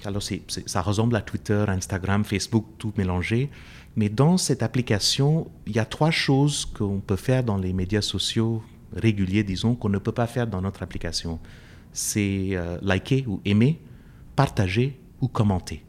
alors 0.04 0.22
ça 0.22 0.82
ressemble 0.82 1.16
à 1.16 1.20
Twitter, 1.20 1.64
Instagram, 1.68 2.24
Facebook, 2.24 2.64
tout 2.78 2.92
mélangé, 2.96 3.50
mais 3.96 4.08
dans 4.08 4.36
cette 4.36 4.62
application, 4.62 5.50
il 5.66 5.74
y 5.74 5.78
a 5.78 5.84
trois 5.84 6.10
choses 6.10 6.64
qu'on 6.64 7.00
peut 7.00 7.16
faire 7.16 7.42
dans 7.42 7.58
les 7.58 7.72
médias 7.72 8.02
sociaux 8.02 8.62
réguliers, 8.94 9.42
disons, 9.42 9.74
qu'on 9.74 9.88
ne 9.88 9.98
peut 9.98 10.12
pas 10.12 10.26
faire 10.26 10.46
dans 10.46 10.62
notre 10.62 10.82
application. 10.82 11.38
C'est 11.92 12.50
euh, 12.52 12.78
liker 12.82 13.24
ou 13.26 13.40
aimer, 13.44 13.80
partager 14.36 14.98
ou 15.20 15.28
commenter. 15.28 15.84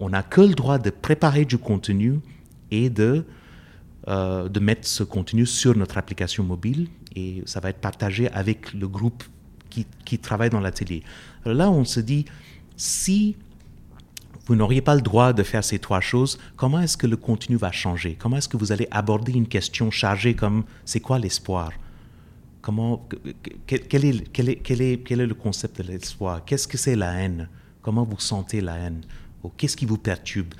On 0.00 0.10
n'a 0.10 0.22
que 0.22 0.40
le 0.40 0.54
droit 0.54 0.78
de 0.78 0.90
préparer 0.90 1.44
du 1.44 1.58
contenu 1.58 2.18
et 2.70 2.90
de, 2.90 3.24
euh, 4.08 4.48
de 4.48 4.60
mettre 4.60 4.86
ce 4.86 5.04
contenu 5.04 5.46
sur 5.46 5.76
notre 5.76 5.98
application 5.98 6.42
mobile 6.42 6.88
et 7.14 7.42
ça 7.46 7.60
va 7.60 7.70
être 7.70 7.80
partagé 7.80 8.28
avec 8.30 8.72
le 8.72 8.88
groupe 8.88 9.22
qui, 9.70 9.86
qui 10.04 10.18
travaille 10.18 10.50
dans 10.50 10.60
l'atelier. 10.60 11.02
Là, 11.44 11.70
on 11.70 11.84
se 11.84 12.00
dit, 12.00 12.24
si 12.76 13.36
vous 14.46 14.56
n'auriez 14.56 14.80
pas 14.80 14.94
le 14.94 15.02
droit 15.02 15.34
de 15.34 15.42
faire 15.42 15.62
ces 15.62 15.78
trois 15.78 16.00
choses, 16.00 16.38
comment 16.56 16.80
est-ce 16.80 16.96
que 16.96 17.06
le 17.06 17.18
contenu 17.18 17.56
va 17.56 17.70
changer? 17.70 18.16
Comment 18.18 18.38
est-ce 18.38 18.48
que 18.48 18.56
vous 18.56 18.72
allez 18.72 18.88
aborder 18.90 19.32
une 19.32 19.46
question 19.46 19.90
chargée 19.90 20.34
comme 20.34 20.64
c'est 20.86 21.00
quoi 21.00 21.18
l'espoir? 21.18 21.72
Comment, 22.62 23.06
quel, 23.66 23.80
est, 24.04 24.30
quel, 24.32 24.48
est, 24.48 24.56
quel, 24.56 24.80
est, 24.80 24.98
quel 25.04 25.20
est 25.20 25.26
le 25.26 25.34
concept 25.34 25.82
de 25.82 25.88
l'espoir? 25.88 26.44
Qu'est-ce 26.46 26.66
que 26.66 26.78
c'est 26.78 26.96
la 26.96 27.12
haine? 27.12 27.48
Comment 27.82 28.04
vous 28.04 28.18
sentez 28.18 28.60
la 28.62 28.76
haine? 28.76 29.02
Qu'est-ce 29.56 29.76
qui 29.76 29.86
vous 29.86 29.98
perturbe? 29.98 30.54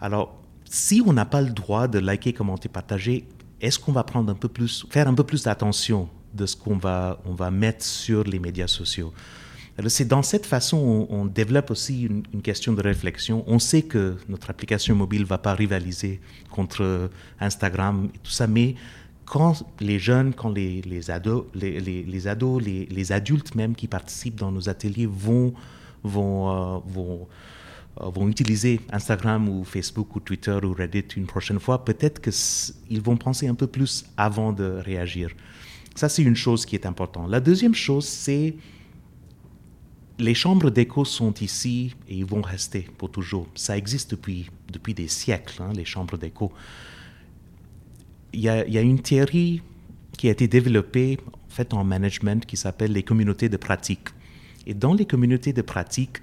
Alors, 0.00 0.42
si 0.68 1.02
on 1.04 1.12
n'a 1.12 1.24
pas 1.24 1.40
le 1.40 1.50
droit 1.50 1.88
de 1.88 1.98
liker, 1.98 2.32
commenter, 2.32 2.68
partager, 2.68 3.26
est-ce 3.60 3.78
qu'on 3.78 3.92
va 3.92 4.04
prendre 4.04 4.30
un 4.30 4.34
peu 4.34 4.48
plus, 4.48 4.86
faire 4.90 5.08
un 5.08 5.14
peu 5.14 5.24
plus 5.24 5.44
d'attention 5.44 6.08
de 6.34 6.46
ce 6.46 6.56
qu'on 6.56 6.76
va, 6.76 7.18
on 7.24 7.34
va 7.34 7.50
mettre 7.50 7.84
sur 7.84 8.24
les 8.24 8.38
médias 8.38 8.66
sociaux? 8.66 9.12
C'est 9.88 10.08
dans 10.08 10.22
cette 10.22 10.46
façon 10.46 11.06
on, 11.10 11.26
développe 11.26 11.70
aussi 11.70 12.04
une, 12.04 12.40
question 12.40 12.72
de 12.72 12.80
réflexion. 12.80 13.44
On 13.46 13.58
sait 13.58 13.82
que 13.82 14.16
notre 14.26 14.48
application 14.48 14.94
mobile 14.94 15.22
ne 15.22 15.26
va 15.26 15.36
pas 15.36 15.54
rivaliser 15.54 16.20
contre 16.50 17.10
Instagram 17.40 18.08
et 18.14 18.18
tout 18.18 18.30
ça, 18.30 18.46
mais 18.46 18.74
quand 19.26 19.66
les 19.80 19.98
jeunes, 19.98 20.32
quand 20.32 20.48
les, 20.48 21.10
ados, 21.10 21.44
les, 21.54 22.28
ados 22.28 22.62
les, 22.62 23.12
adultes 23.12 23.54
même 23.54 23.74
qui 23.74 23.86
participent 23.86 24.36
dans 24.36 24.50
nos 24.50 24.70
ateliers 24.70 25.06
vont, 25.06 25.52
vont, 26.02 26.50
euh, 26.50 26.78
vont, 26.86 27.28
vont 28.00 28.28
utiliser 28.28 28.80
Instagram 28.92 29.48
ou 29.48 29.64
Facebook 29.64 30.14
ou 30.16 30.20
Twitter 30.20 30.58
ou 30.62 30.72
Reddit 30.72 31.06
une 31.16 31.26
prochaine 31.26 31.58
fois, 31.58 31.84
peut-être 31.84 32.20
qu'ils 32.20 33.00
vont 33.00 33.16
penser 33.16 33.48
un 33.48 33.54
peu 33.54 33.66
plus 33.66 34.04
avant 34.16 34.52
de 34.52 34.64
réagir. 34.64 35.30
Ça, 35.94 36.08
c'est 36.08 36.22
une 36.22 36.36
chose 36.36 36.66
qui 36.66 36.76
est 36.76 36.84
importante. 36.84 37.30
La 37.30 37.40
deuxième 37.40 37.74
chose, 37.74 38.04
c'est 38.06 38.54
les 40.18 40.34
chambres 40.34 40.70
d'écho 40.70 41.04
sont 41.04 41.32
ici 41.34 41.94
et 42.08 42.16
ils 42.16 42.24
vont 42.24 42.42
rester 42.42 42.86
pour 42.98 43.10
toujours. 43.10 43.48
Ça 43.54 43.76
existe 43.76 44.10
depuis, 44.10 44.50
depuis 44.72 44.94
des 44.94 45.08
siècles, 45.08 45.62
hein, 45.62 45.72
les 45.74 45.84
chambres 45.84 46.16
d'écho. 46.16 46.52
Il 48.32 48.40
y, 48.40 48.48
a, 48.48 48.80
une 48.82 49.00
théorie 49.00 49.62
qui 50.18 50.28
a 50.28 50.30
été 50.30 50.46
développée 50.46 51.18
en, 51.26 51.50
fait, 51.50 51.72
en 51.72 51.84
management 51.84 52.44
qui 52.44 52.58
s'appelle 52.58 52.92
les 52.92 53.02
communautés 53.02 53.48
de 53.48 53.56
pratique. 53.56 54.08
Et 54.66 54.74
dans 54.74 54.92
les 54.92 55.06
communautés 55.06 55.54
de 55.54 55.62
pratique, 55.62 56.18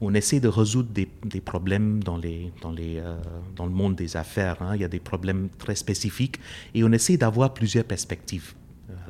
on 0.00 0.14
essaie 0.14 0.40
de 0.40 0.48
résoudre 0.48 0.90
des, 0.90 1.40
problèmes 1.40 2.00
euh, 2.06 3.18
dans 3.56 3.64
le 3.66 3.72
monde 3.72 3.96
des 3.96 4.16
affaires. 4.16 4.60
Hein. 4.62 4.76
Il 4.76 4.80
y 4.80 4.84
a 4.84 4.88
des 4.88 5.00
problèmes 5.00 5.48
très 5.58 5.74
spécifiques 5.74 6.38
et 6.74 6.84
on 6.84 6.92
essaie 6.92 7.16
d'avoir 7.16 7.54
plusieurs 7.54 7.84
perspectives. 7.84 8.54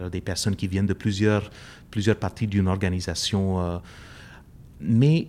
Euh, 0.01 0.09
des 0.09 0.21
personnes 0.21 0.57
qui 0.57 0.67
viennent 0.67 0.87
de 0.87 0.95
plusieurs, 0.95 1.51
parties 2.19 2.47
d'une 2.47 2.69
organisation. 2.69 3.61
Euh, 3.61 3.79
mais 4.81 5.29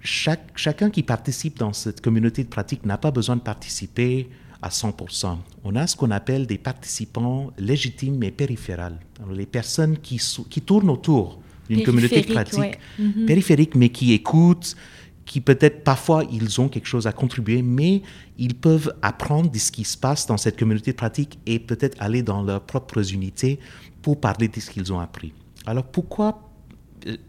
chacun 0.00 0.90
qui 0.90 1.02
participe 1.02 1.58
dans 1.58 1.72
cette 1.72 2.00
communauté 2.00 2.44
de 2.44 2.48
pratique 2.48 2.84
n'a 2.84 2.98
pas 2.98 3.10
besoin 3.10 3.36
de 3.36 3.40
participer 3.40 4.28
à 4.60 4.68
100%. 4.68 5.38
On 5.64 5.76
a 5.76 5.86
ce 5.86 5.96
qu'on 5.96 6.10
appelle 6.10 6.46
des 6.46 6.58
participants 6.58 7.52
légitimes 7.58 8.22
et 8.22 8.30
périphérales. 8.30 8.98
les 9.30 9.46
personnes 9.46 9.98
qui 9.98 10.18
tournent 10.60 10.90
autour 10.90 11.40
d'une 11.68 11.82
communauté 11.82 12.20
de 12.20 12.32
pratique 12.32 12.78
mhm. 12.98 13.26
périphérique, 13.26 13.74
mais 13.74 13.88
qui 13.88 14.12
écoutent, 14.12 14.76
qui 15.24 15.40
peut-être 15.40 15.84
parfois 15.84 16.24
ils 16.30 16.60
ont 16.60 16.68
quelque 16.68 16.86
chose 16.86 17.06
à 17.06 17.12
contribuer, 17.12 17.62
mais 17.62 18.02
ils 18.38 18.54
peuvent 18.54 18.94
apprendre 19.02 19.50
de 19.50 19.58
ce 19.58 19.72
qui 19.72 19.84
se 19.84 19.96
passe 19.96 20.26
dans 20.26 20.36
cette 20.36 20.58
communauté 20.58 20.92
de 20.92 20.96
pratique 20.96 21.38
et 21.46 21.58
peut-être 21.58 21.96
aller 22.00 22.22
dans 22.22 22.42
leurs 22.42 22.62
propres 22.62 23.12
unités 23.12 23.58
pour 24.02 24.20
parler 24.20 24.48
de 24.48 24.60
ce 24.60 24.70
qu'ils 24.70 24.92
ont 24.92 25.00
appris. 25.00 25.32
Alors 25.66 25.84
pourquoi 25.84 26.50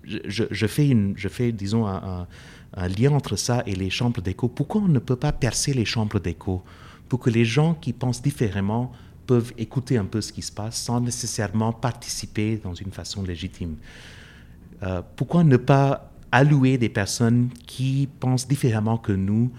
je, 0.04 0.68
fais, 0.68 0.88
une, 0.88 1.14
je 1.18 1.28
fais, 1.28 1.52
disons, 1.52 1.86
un, 1.88 2.28
lien 2.98 3.12
entre 3.12 3.36
ça 3.36 3.64
et 3.66 3.76
les 3.76 3.90
chambres 3.90 4.22
d'écho. 4.22 4.48
Pourquoi 4.48 4.82
on 4.82 4.88
ne 4.88 5.00
peut 5.00 5.16
pas 5.16 5.32
percer 5.32 5.74
les 5.74 5.86
chambres 5.86 6.20
d'écho 6.20 6.64
pour 7.08 7.20
que 7.20 7.30
les 7.30 7.46
gens 7.46 7.74
qui 7.74 7.94
pensent 7.94 8.22
différemment 8.22 8.92
peuvent 9.28 9.54
écouter 9.58 9.98
un 9.98 10.06
peu 10.06 10.22
ce 10.22 10.34
qui 10.34 10.42
se 10.42 10.52
passe 10.52 10.76
sans 10.78 11.00
nécessairement 11.00 11.72
participer 11.72 12.58
dans 12.58 12.74
une 12.74 12.92
façon 12.92 13.24
légitime? 13.24 13.76
Euh, 14.86 15.02
Pourquoi 15.16 15.44
ne 15.44 15.58
pas 15.58 16.12
allouer 16.32 16.78
des 16.78 16.90
personnes 16.90 17.50
qui 17.66 18.10
pensent 18.20 18.48
différemment 18.48 18.98
que 18.98 19.12
nous 19.12 19.52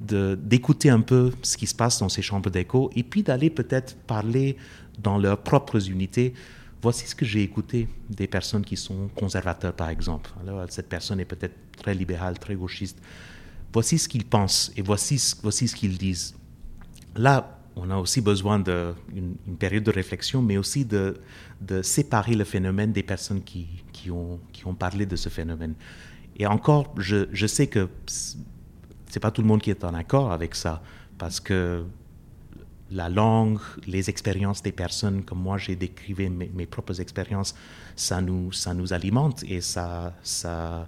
d'écouter 0.00 0.90
un 0.90 1.00
peu 1.00 1.32
ce 1.42 1.56
qui 1.56 1.66
se 1.66 1.74
passe 1.74 1.98
dans 1.98 2.08
ces 2.08 2.22
chambres 2.22 2.50
d'écho 2.50 2.88
et 2.94 3.02
puis 3.02 3.24
d'aller 3.24 3.50
peut-être 3.50 3.96
parler 4.06 4.56
dans 4.98 5.18
leurs 5.18 5.38
propres 5.38 5.90
unités? 5.90 6.34
Voici 6.80 7.08
ce 7.08 7.16
que 7.16 7.24
j'ai 7.24 7.42
écouté 7.42 7.88
des 8.08 8.28
personnes 8.28 8.64
qui 8.64 8.76
sont 8.76 9.08
conservateurs, 9.16 9.72
par 9.72 9.88
exemple. 9.88 10.30
Alors, 10.40 10.64
cette 10.68 10.88
personne 10.88 11.18
est 11.18 11.24
peut-être 11.24 11.56
très 11.76 11.94
libérale, 11.94 12.38
très 12.38 12.54
gauchiste. 12.54 12.98
Voici 13.72 13.98
ce 13.98 14.08
qu'ils 14.08 14.24
pensent 14.24 14.72
et 14.76 14.82
voici, 14.82 15.20
voici 15.42 15.66
ce 15.66 15.74
qu'ils 15.74 15.98
disent. 15.98 16.36
Là, 17.16 17.58
on 17.74 17.90
a 17.90 17.96
aussi 17.96 18.20
besoin 18.20 18.58
d'une 18.58 18.94
une 19.46 19.56
période 19.56 19.84
de 19.84 19.90
réflexion, 19.90 20.42
mais 20.42 20.56
aussi 20.56 20.84
de, 20.84 21.20
séparer 21.82 22.34
le 22.34 22.44
phénomène 22.44 22.92
des 22.92 23.02
personnes 23.02 23.42
qui, 23.42 23.66
qui, 23.98 24.10
ont, 24.10 24.74
parlé 24.78 25.06
de 25.06 25.16
ce 25.16 25.28
phénomène. 25.28 25.74
Et 26.36 26.46
encore, 26.46 26.94
je, 26.96 27.46
sais 27.46 27.66
que 27.66 27.88
c'est 29.06 29.20
pas 29.20 29.30
tout 29.30 29.42
le 29.42 29.48
monde 29.48 29.60
qui 29.60 29.70
est 29.70 29.84
en 29.84 29.94
accord 29.94 30.32
avec 30.32 30.54
ça, 30.54 30.82
parce 31.18 31.40
que 31.40 31.84
la 32.90 33.08
langue, 33.08 33.58
les 33.86 34.08
expériences 34.08 34.62
des 34.62 34.72
personnes, 34.72 35.22
comme 35.22 35.40
moi 35.40 35.58
j'ai 35.58 35.76
décrivé 35.76 36.30
mes, 36.30 36.66
propres 36.66 37.00
expériences, 37.00 37.54
ça 37.96 38.20
nous, 38.20 38.52
ça 38.52 38.72
nous 38.72 38.92
alimente 38.92 39.44
et 39.44 39.60
ça, 39.60 40.14
ça, 40.22 40.86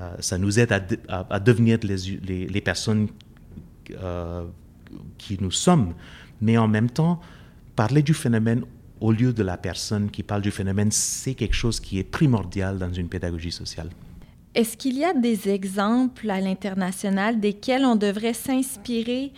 euh, 0.00 0.14
ça 0.20 0.38
nous 0.38 0.60
aide 0.60 0.72
à, 1.08 1.40
devenir 1.40 1.78
les, 1.82 2.46
les, 2.46 2.60
personnes 2.60 3.08
euh, 3.90 4.44
qui 5.18 5.38
nous 5.40 5.50
sommes. 5.50 5.94
Mais 6.40 6.58
en 6.58 6.68
même 6.68 6.90
temps, 6.90 7.20
parler 7.74 8.02
du 8.02 8.14
phénomène 8.14 8.64
au 9.00 9.12
lieu 9.12 9.32
de 9.32 9.42
la 9.42 9.56
personne 9.56 10.10
qui 10.10 10.22
parle 10.22 10.42
du 10.42 10.50
phénomène, 10.50 10.90
c'est 10.90 11.34
quelque 11.34 11.54
chose 11.54 11.80
qui 11.80 11.98
est 11.98 12.04
primordial 12.04 12.78
dans 12.78 12.92
une 12.92 13.08
pédagogie 13.08 13.52
sociale. 13.52 13.90
Est-ce 14.54 14.76
qu'il 14.76 14.96
y 14.96 15.04
a 15.04 15.12
des 15.12 15.50
exemples 15.50 16.30
à 16.30 16.40
l'international 16.40 17.40
desquels 17.40 17.84
on 17.84 17.96
devrait 17.96 18.32
s'inspirer 18.32 19.32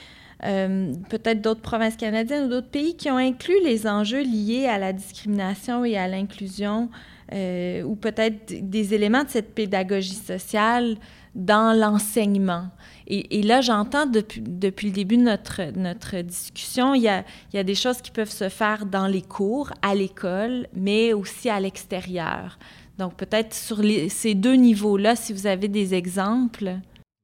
euh, 0.45 0.93
peut-être 1.09 1.41
d'autres 1.41 1.61
provinces 1.61 1.97
canadiennes 1.97 2.47
ou 2.47 2.49
d'autres 2.49 2.71
pays 2.71 2.97
qui 2.97 3.11
ont 3.11 3.17
inclus 3.17 3.61
les 3.65 3.89
enjeux 3.89 4.23
liés 4.23 4.67
à 4.67 4.79
la 4.79 4.93
discrimination 4.93 5.85
et 5.85 5.97
à 5.97 6.07
l'inclusion 6.07 6.89
euh, 7.33 7.83
ou 7.83 7.97
peut-être 7.97 8.55
des 8.71 8.95
éléments 8.95 9.25
de 9.25 9.29
cette 9.29 9.55
pédagogie 9.55 10.15
sociale 10.15 10.97
dans 11.35 11.77
l'enseignement. 11.79 12.69
Et, 13.07 13.43
là, 13.43 13.63
j'entends 13.63 14.05
depuis, 14.05 14.43
le 14.43 14.91
début 14.91 15.17
de 15.17 15.23
notre, 15.23 15.63
notre 15.77 16.21
discussion, 16.21 16.95
il 16.95 17.03
y, 17.03 17.09
a, 17.09 17.25
il 17.53 17.57
y 17.57 17.59
a 17.59 17.65
des 17.65 17.75
choses 17.75 18.03
qui 18.03 18.11
peuvent 18.11 18.31
se 18.31 18.51
faire 18.51 18.85
dans 18.85 19.07
les 19.07 19.23
cours, 19.23 19.73
à 19.81 19.95
l'école, 19.95 20.67
mais 20.75 21.15
aussi 21.15 21.49
à 21.49 21.59
l'extérieur. 21.59 22.59
Donc 22.99 23.15
peut-être 23.15 23.55
sur 23.55 23.81
ces 24.09 24.35
deux 24.35 24.55
niveaux-là, 24.55 25.17
si 25.17 25.33
vous 25.33 25.47
avez 25.47 25.69
des 25.69 25.95
exemples. 25.95 26.81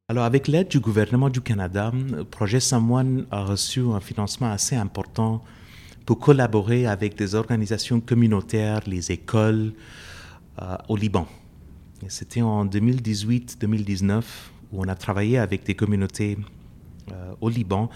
Alors 0.09 0.25
avec 0.25 0.49
l'aide 0.49 0.69
du 0.69 0.81
gouvernement 0.81 1.29
du 1.29 1.41
Canada, 1.41 1.93
le 1.93 2.25
projet 2.25 2.61
Samoine 2.61 3.27
a 3.31 3.45
reçu 3.45 3.81
un 3.81 4.01
financement 4.01 4.51
assez 4.51 4.77
important 4.77 5.43
pour 6.07 6.19
collaborer 6.19 6.87
avec 6.87 7.17
des 7.17 7.35
organisations 7.35 8.01
communautaires, 8.01 8.83
les 8.87 9.11
écoles 9.11 9.73
euh, 10.63 10.77
au 10.89 10.97
Liban. 10.97 11.27
C'était 12.09 12.43
en 12.43 12.67
2018-2019 12.67 14.23
où 14.73 14.83
on 14.83 14.89
a 14.89 14.95
travaillé 14.95 15.39
avec 15.39 15.65
des 15.65 15.75
communautés 15.75 16.39
euh, 17.13 17.35
au 17.41 17.49
Liban, 17.49 17.91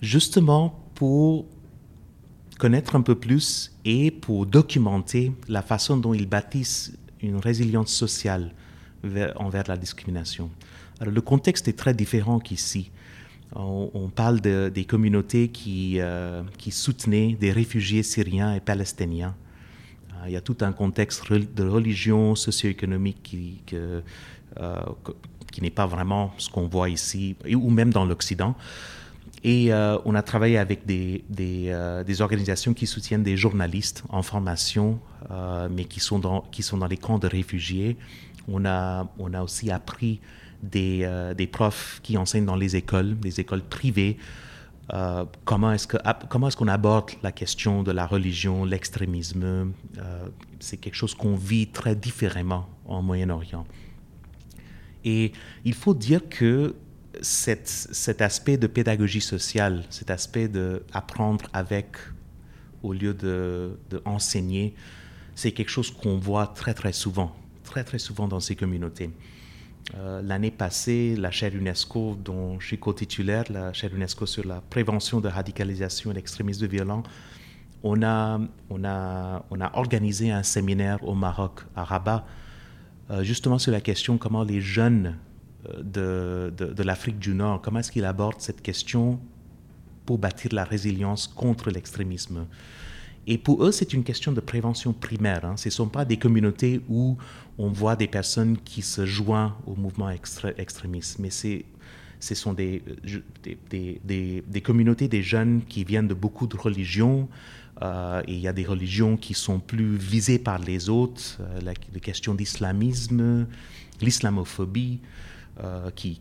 justement 0.00 0.88
pour 0.94 1.46
connaître 2.58 2.94
un 2.96 3.02
peu 3.02 3.14
plus 3.14 3.72
et 3.84 4.10
pour 4.10 4.46
documenter 4.46 5.32
la 5.48 5.62
façon 5.62 5.96
dont 5.96 6.14
ils 6.14 6.28
bâtissent 6.28 6.92
une 7.20 7.36
résilience 7.36 7.92
sociale 7.92 8.52
envers 9.36 9.64
la 9.68 9.76
discrimination. 9.76 10.50
Alors, 11.00 11.12
le 11.12 11.20
contexte 11.20 11.66
est 11.66 11.72
très 11.76 11.94
différent 11.94 12.38
qu'ici. 12.38 12.90
On, 13.54 14.08
parle 14.14 14.40
des 14.40 14.84
communautés 14.84 15.50
euh, 15.66 16.42
qui 16.56 16.70
soutenaient 16.70 17.36
des 17.38 17.52
réfugiés 17.52 18.02
syriens 18.02 18.54
et 18.54 18.60
palestiniens. 18.60 19.34
Euh, 20.22 20.28
il 20.28 20.32
y 20.32 20.36
a 20.36 20.40
tout 20.40 20.56
un 20.60 20.72
contexte 20.72 21.32
de 21.32 21.66
religion 21.66 22.34
socio-économique 22.34 23.18
qui, 23.22 23.60
euh, 23.74 24.00
qui 25.50 25.62
n'est 25.62 25.70
pas 25.70 25.86
vraiment 25.86 26.32
ce 26.38 26.48
qu'on 26.48 26.66
voit 26.66 26.88
ici, 26.88 27.36
ou 27.54 27.70
même 27.70 27.92
dans 27.92 28.04
l'Occident. 28.04 28.54
Et 29.44 29.72
on 30.04 30.14
a 30.14 30.22
travaillé 30.22 30.56
avec 30.56 30.86
des, 30.86 31.24
des, 31.28 31.74
des, 32.06 32.20
organisations 32.22 32.74
qui 32.74 32.86
soutiennent 32.86 33.24
des 33.24 33.36
journalistes 33.36 34.04
en 34.08 34.22
formation, 34.22 35.00
mais 35.68 35.84
qui 35.84 35.98
sont, 35.98 36.20
dans, 36.20 36.42
qui 36.52 36.62
sont 36.62 36.78
dans 36.78 36.86
les 36.86 36.96
camps 36.96 37.18
de 37.18 37.26
réfugiés. 37.26 37.96
On 38.46 38.64
a, 38.64 39.08
on 39.18 39.34
a 39.34 39.42
aussi 39.42 39.72
appris 39.72 40.20
des, 40.62 41.00
euh, 41.02 41.34
des, 41.34 41.46
profs 41.46 42.00
qui 42.02 42.16
enseignent 42.16 42.44
dans 42.44 42.56
les 42.56 42.76
écoles, 42.76 43.16
les 43.22 43.40
écoles 43.40 43.62
privées. 43.62 44.16
Euh, 44.92 45.24
comment 45.44 45.72
est-ce 45.72 45.86
qu'on 45.86 46.68
est 46.68 46.70
aborde 46.70 47.10
la 47.22 47.32
question 47.32 47.82
de 47.82 47.92
la 47.92 48.06
religion, 48.06 48.64
l'extrémisme? 48.64 49.44
Euh, 49.44 50.28
C'est 50.60 50.76
quelque 50.76 50.96
chose 50.96 51.14
qu'on 51.14 51.36
vit 51.36 51.68
très 51.68 51.94
différemment 51.94 52.68
en 52.86 53.02
Moyen-Orient. 53.02 53.66
Et 55.04 55.32
il 55.64 55.74
faut 55.74 55.94
dire 55.94 56.28
que 56.28 56.74
cet, 57.20 58.20
aspect 58.20 58.56
de 58.56 58.66
pédagogie 58.66 59.20
sociale, 59.20 59.84
cet 59.90 60.10
aspect 60.10 60.48
d'apprendre 60.48 61.46
avec 61.52 61.96
au 62.82 62.92
lieu 62.92 63.14
de, 63.14 63.78
de 63.90 64.02
enseigner, 64.04 64.74
c'est 65.34 65.52
quelque 65.52 65.70
chose 65.70 65.90
qu'on 65.90 66.18
voit 66.18 66.48
très 66.48 66.74
très 66.74 66.92
souvent, 66.92 67.34
très 67.64 67.84
très 67.84 67.98
souvent 67.98 68.28
dans 68.28 68.40
ces 68.40 68.56
communautés. 68.56 69.10
Euh, 69.96 70.22
l'année 70.22 70.50
passée, 70.50 71.16
la 71.16 71.30
chaire 71.30 71.54
UNESCO, 71.54 72.16
dont 72.22 72.58
je 72.60 72.66
suis 72.68 72.78
co-titulaire, 72.78 73.44
la 73.50 73.72
chaire 73.72 73.94
UNESCO 73.94 74.26
sur 74.26 74.46
la 74.46 74.60
prévention 74.60 75.20
de 75.20 75.28
radicalisation 75.28 76.12
et 76.12 76.14
d'extrémisme 76.14 76.66
violent, 76.66 77.02
on 77.82 78.02
a, 78.04 78.40
organisé 79.74 80.30
un 80.30 80.44
séminaire 80.44 81.02
au 81.02 81.14
Maroc, 81.14 81.60
à 81.74 81.84
Rabat, 81.84 82.24
euh, 83.10 83.24
justement 83.24 83.58
sur 83.58 83.72
la 83.72 83.80
question 83.80 84.18
comment 84.18 84.44
les 84.44 84.60
jeunes 84.60 85.18
euh, 85.68 86.50
de, 86.50 86.72
de 86.72 86.82
l'Afrique 86.84 87.18
du 87.18 87.34
Nord, 87.34 87.60
comment 87.60 87.80
est-ce 87.80 87.90
qu'ils 87.90 88.04
abordent 88.04 88.40
cette 88.40 88.62
question 88.62 89.20
pour 90.06 90.18
bâtir 90.18 90.52
la 90.52 90.64
résilience 90.64 91.26
contre 91.26 91.70
l'extrémisme. 91.70 92.46
Et 93.26 93.38
pour 93.38 93.64
eux, 93.64 93.72
c'est 93.72 93.92
une 93.92 94.02
question 94.02 94.32
de 94.32 94.40
prévention 94.40 94.92
primaire. 94.92 95.44
Hein. 95.44 95.56
Ce 95.56 95.68
ne 95.68 95.72
sont 95.72 95.88
pas 95.88 96.04
des 96.04 96.16
communautés 96.16 96.80
où 96.88 97.16
on 97.58 97.68
voit 97.68 97.96
des 97.96 98.08
personnes 98.08 98.56
qui 98.58 98.82
se 98.82 99.06
joignent 99.06 99.52
au 99.66 99.76
mouvement 99.76 100.10
extrémiste, 100.10 101.18
mais 101.18 101.30
ce 101.30 102.34
sont 102.34 102.52
des, 102.52 102.82
des, 103.70 104.42
des, 104.44 104.60
communautés, 104.60 105.08
des 105.08 105.22
jeunes 105.22 105.62
qui 105.68 105.84
viennent 105.84 106.08
de 106.08 106.14
beaucoup 106.14 106.46
de 106.46 106.56
religions. 106.56 107.28
Euh, 107.80 108.22
et 108.28 108.34
il 108.34 108.40
y 108.40 108.48
a 108.48 108.52
des 108.52 108.64
religions 108.64 109.16
qui 109.16 109.34
sont 109.34 109.58
plus 109.58 109.96
visées 109.96 110.38
par 110.38 110.58
les 110.58 110.88
autres, 110.88 111.38
euh, 111.40 111.60
la, 111.62 111.72
les 111.92 112.00
questions 112.00 112.34
d'islamisme, 112.34 113.46
l'islamophobie, 114.00 115.00
euh, 115.62 115.90
qui, 115.90 116.18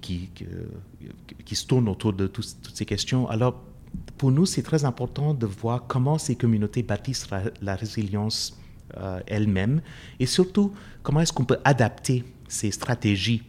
se 1.54 1.66
tournent 1.66 1.88
autour 1.88 2.14
de 2.14 2.28
toutes 2.28 2.72
ces 2.74 2.86
questions. 2.86 3.30
Alors, 3.30 3.62
pour 4.18 4.32
nous, 4.32 4.46
c'est 4.46 4.62
très 4.62 4.86
important 4.86 5.34
de 5.34 5.46
voir 5.46 5.86
comment 5.88 6.18
ces 6.18 6.36
communautés 6.36 6.84
bâtissent 6.84 7.28
la, 7.62 7.76
résilience 7.76 8.56
euh, 8.98 9.20
elles-mêmes 9.26 9.82
et 10.20 10.26
surtout 10.26 10.74
comment 11.02 11.22
est-ce 11.22 11.34
qu'on 11.34 11.46
peut 11.46 11.58
adapter 11.64 12.24
ces 12.48 12.72
stratégies 12.72 13.44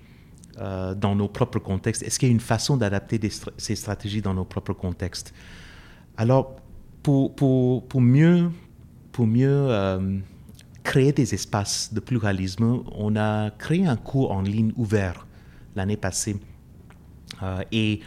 euh, 0.59 0.95
dans 0.95 1.15
nos 1.15 1.29
propres 1.29 1.59
contextes? 1.59 2.03
Est-ce 2.03 2.19
qu'il 2.19 2.29
y 2.29 2.31
a 2.31 2.33
une 2.33 2.41
façon 2.41 2.77
d'adapter 2.77 3.21
ces 3.59 3.77
stratégies 3.77 4.23
dans 4.23 4.35
nos 4.35 4.45
propres 4.45 4.73
contextes? 4.73 5.35
Alors, 6.17 6.57
pour, 7.03 7.35
pour, 7.35 7.87
pour 7.87 8.01
mieux, 8.01 8.51
pour 9.13 9.27
mieux 9.27 9.67
euh, 9.69 10.19
créer 10.85 11.13
des 11.13 11.35
espaces 11.35 11.93
de 11.93 12.01
pluralisme, 12.01 12.83
on 12.93 13.17
a 13.17 13.51
créé 13.51 13.87
un 13.87 13.97
cours 13.97 14.33
en 14.33 14.41
ligne 14.41 14.73
ouvert 14.77 15.27
l'année 15.77 15.97
passée. 15.97 16.37
et 17.73 18.01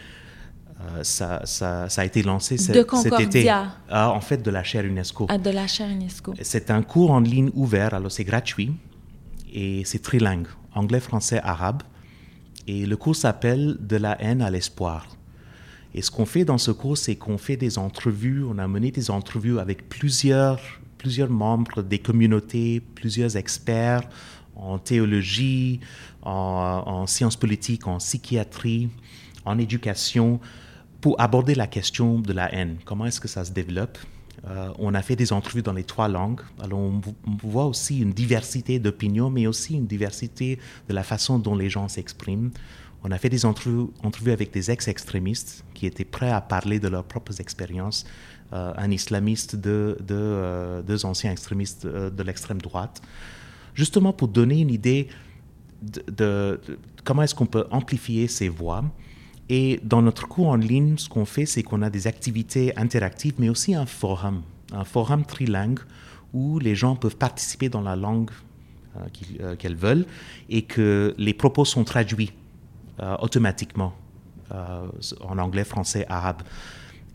euh, 0.81 1.03
ça, 1.03 1.41
ça, 1.45 1.87
ça, 1.87 2.01
a 2.01 2.05
été 2.05 2.21
lancé 2.21 2.57
cet, 2.57 2.75
été. 3.19 3.49
Ah, 3.49 4.11
en 4.11 4.19
fait, 4.19 4.41
de 4.43 4.51
la 4.51 4.63
chaire 4.63 4.83
UNESCO. 4.83 5.27
Ah, 5.29 5.37
de 5.37 5.49
la 5.49 5.67
chaire 5.67 5.89
UNESCO. 5.89 6.33
C'est 6.41 6.69
un 6.69 6.81
cours 6.81 7.11
en 7.11 7.21
ligne 7.21 7.49
ouvert, 7.53 7.93
alors 7.93 8.11
c'est 8.11 8.25
gratuit 8.25 8.73
et 9.53 9.83
c'est 9.85 10.01
trilingue, 10.01 10.47
anglais, 10.73 10.99
français, 10.99 11.39
arabe. 11.43 11.83
Et 12.67 12.85
le 12.85 12.97
cours 12.97 13.15
s'appelle 13.15 13.77
De 13.79 13.95
la 13.95 14.21
haine 14.21 14.41
à 14.41 14.49
l'espoir. 14.49 15.07
Et 15.93 16.01
ce 16.01 16.11
qu'on 16.11 16.25
fait 16.25 16.43
dans 16.43 16.57
ce 16.57 16.71
cours, 16.71 16.97
c'est 16.97 17.15
qu'on 17.15 17.37
fait 17.37 17.55
des 17.55 17.77
entrevues, 17.77 18.43
on 18.43 18.57
a 18.57 18.67
mené 18.67 18.91
des 18.91 19.09
entrevues 19.09 19.59
avec 19.59 19.87
plusieurs, 19.87 20.59
plusieurs 20.97 21.29
membres 21.29 21.83
des 21.83 21.99
communautés, 21.99 22.81
plusieurs 22.95 23.37
experts 23.37 24.01
en 24.57 24.77
théologie, 24.77 25.79
en, 26.21 26.83
en 26.85 27.07
sciences 27.07 27.37
politiques, 27.37 27.87
en 27.87 27.99
psychiatrie, 27.99 28.89
en 29.45 29.57
éducation, 29.57 30.41
pour 31.05 31.21
aborder 31.21 31.53
la 31.53 31.67
question 31.67 32.17
de 32.17 32.33
la 32.33 32.51
haine. 32.51 32.77
Comment 32.83 33.05
est-ce 33.05 33.21
que 33.21 33.27
ça 33.27 33.45
se 33.45 33.51
développe? 33.51 33.99
Euh, 34.47 34.73
On 34.79 34.95
a 34.95 35.03
fait 35.03 35.15
des 35.15 35.33
entrevues 35.33 35.61
dans 35.61 35.71
les 35.71 35.83
trois 35.83 36.07
langues. 36.07 36.41
Alors 36.59 36.79
on, 36.79 36.99
voit 37.43 37.67
aussi 37.67 37.99
une 37.99 38.11
diversité 38.11 38.79
d'opinions, 38.79 39.29
mais 39.29 39.45
aussi 39.45 39.75
une 39.75 39.85
diversité 39.85 40.57
de 40.89 40.95
la 40.95 41.03
façon 41.03 41.37
dont 41.37 41.55
les 41.55 41.69
gens 41.69 41.87
s'expriment. 41.89 42.49
On 43.03 43.11
a 43.11 43.19
fait 43.19 43.29
des 43.29 43.45
entrevues, 43.45 44.31
avec 44.31 44.51
des 44.51 44.71
ex-extrémistes 44.71 45.63
qui 45.75 45.85
étaient 45.85 46.05
prêts 46.05 46.31
à 46.31 46.41
parler 46.41 46.79
de 46.79 46.87
leurs 46.87 47.03
propres 47.03 47.39
expériences. 47.39 48.07
Euh, 48.51 48.73
un 48.75 48.89
islamiste, 48.89 49.55
de, 49.55 49.95
euh, 50.09 50.81
deux 50.81 51.05
anciens 51.05 51.31
extrémistes 51.31 51.85
de 51.85 52.23
l'extrême 52.23 52.63
droite. 52.63 53.03
Justement 53.75 54.11
pour 54.11 54.27
donner 54.27 54.59
une 54.59 54.71
idée 54.71 55.09
de 55.83 56.59
comment 57.03 57.21
est-ce 57.21 57.35
qu'on 57.35 57.45
peut 57.45 57.67
amplifier 57.69 58.27
ces 58.27 58.49
voix 58.49 58.83
et 59.49 59.79
dans 59.83 60.01
notre 60.01 60.27
cours 60.27 60.47
en 60.47 60.55
ligne, 60.55 60.97
ce 60.97 61.07
qu'on 61.07 61.25
fait, 61.25 61.45
c'est 61.45 61.61
qu'on 61.61 61.81
a 61.81 61.89
des 61.89 62.07
activités 62.07 62.75
interactives, 62.77 63.35
mais 63.37 63.49
aussi 63.49 63.75
un 63.75 63.85
forum, 63.85 64.41
un 64.73 64.83
forum 64.83 65.23
trilingue 65.23 65.79
où 66.33 66.59
les 66.59 66.75
gens 66.75 66.95
peuvent 66.95 67.15
participer 67.15 67.69
dans 67.69 67.81
la 67.81 67.95
langue 67.95 68.31
euh, 68.97 68.99
euh, 69.41 69.55
qu'elles 69.55 69.75
veulent 69.75 70.05
et 70.49 70.63
que 70.63 71.13
les 71.17 71.33
propos 71.33 71.63
sont 71.63 71.83
traduits 71.83 72.33
euh, 72.99 73.15
automatiquement 73.19 73.93
en 75.21 75.39
anglais, 75.39 75.63
français, 75.63 76.05
arabe. 76.07 76.43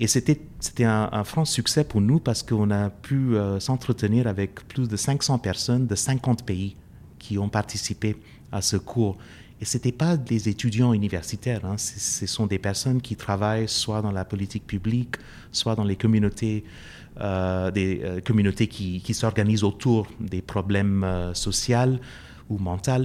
Et 0.00 0.08
c'était, 0.08 0.40
c'était 0.58 0.84
un, 0.84 1.08
un, 1.12 1.22
franc 1.22 1.44
succès 1.44 1.84
pour 1.84 2.00
nous 2.00 2.18
parce 2.18 2.42
qu'on 2.42 2.72
a 2.72 2.90
pu 2.90 3.36
s'entretenir 3.60 4.26
avec 4.26 4.66
plus 4.66 4.88
de 4.88 4.96
500 4.96 5.38
personnes 5.38 5.86
de 5.86 5.94
50 5.94 6.44
pays 6.44 6.74
qui 7.20 7.38
ont 7.38 7.48
participé 7.48 8.16
à 8.50 8.62
ce 8.62 8.76
cours. 8.76 9.16
Et 9.60 9.66
ce 9.66 9.76
n'étaient 9.76 9.92
pas 9.92 10.16
des 10.16 10.48
étudiants 10.48 10.94
universitaires, 10.94 11.64
hein. 11.66 11.76
ce 11.76 12.26
sont 12.26 12.46
des 12.46 12.58
personnes 12.58 13.02
qui 13.02 13.14
travaillent 13.14 13.68
soit 13.68 14.00
dans 14.00 14.10
la 14.10 14.24
politique 14.24 14.66
publique, 14.66 15.16
soit 15.52 15.74
dans 15.74 15.84
les 15.84 15.96
communautés, 15.96 16.64
euh, 17.20 17.70
des 17.70 18.00
euh, 18.02 18.20
communautés 18.22 18.68
qui, 18.68 19.12
s'organisent 19.12 19.64
autour 19.64 20.06
des 20.18 20.40
problèmes 20.40 21.04
euh, 21.04 21.34
sociaux 21.34 21.98
ou 22.48 22.56
mentaux. 22.56 23.04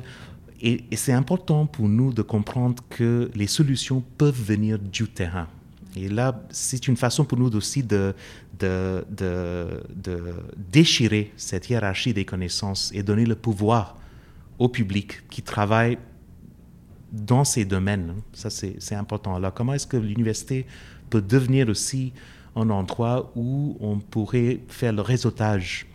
Et, 0.62 0.86
c'est 0.94 1.12
important 1.12 1.66
pour 1.66 1.90
nous 1.90 2.14
de 2.14 2.22
comprendre 2.22 2.82
que 2.90 3.30
les 3.36 3.48
solutions 3.48 4.02
peuvent 4.18 4.42
venir 4.42 4.80
du 4.80 5.10
terrain. 5.10 5.50
Et 5.98 6.08
là, 6.08 6.42
c'est 6.52 6.88
une 6.88 6.96
façon 6.96 7.26
pour 7.26 7.38
nous 7.38 7.54
aussi 7.56 7.84
de, 7.84 8.14
déchirer 10.72 11.34
cette 11.36 11.70
hiérarchie 11.70 12.14
des 12.14 12.24
connaissances 12.26 12.92
et 12.94 13.04
donner 13.04 13.26
le 13.26 13.36
pouvoir 13.36 13.98
au 14.58 14.70
public 14.70 15.28
qui 15.30 15.42
travaille 15.42 15.98
dans 17.16 17.44
ces 17.44 17.66
domaines. 17.66 18.16
Ça, 18.34 18.50
c'est 18.50 18.96
important. 18.96 19.36
Alors, 19.36 19.54
comment 19.54 19.74
est-ce 19.74 19.88
que 19.88 19.98
l'université 19.98 20.66
peut 21.10 21.22
devenir 21.22 21.70
aussi 21.70 22.14
un 22.56 22.70
endroit 22.70 23.32
où 23.36 23.78
on 23.80 24.00
pourrait 24.00 24.60
faire 24.68 24.94
le 24.94 25.02
réseautage 25.02 25.88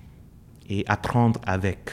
et 0.69 0.85
apprendre 0.87 1.41
avec 1.45 1.91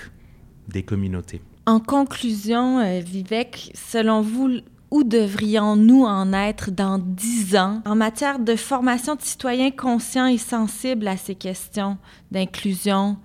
des 0.67 0.83
communautés? 0.83 1.41
En 1.65 1.79
conclusion, 1.79 2.79
euh, 2.79 2.99
Vivek, 2.99 3.71
selon 3.75 4.21
vous, 4.21 4.59
où 4.89 5.03
devrions-nous 5.03 6.03
en 6.03 6.31
être 6.31 6.71
dans 6.71 6.97
dix 6.97 7.57
ans 7.57 7.81
en 7.85 7.95
matière 7.95 8.39
de 8.39 8.55
formation 8.55 9.15
de 9.15 9.21
citoyens 9.21 9.71
conscients 9.71 10.27
et 10.27 10.37
sensibles 10.37 11.07
à 11.07 11.17
ces 11.17 11.35
questions 11.35 11.97
d'inclusion, 12.31 13.17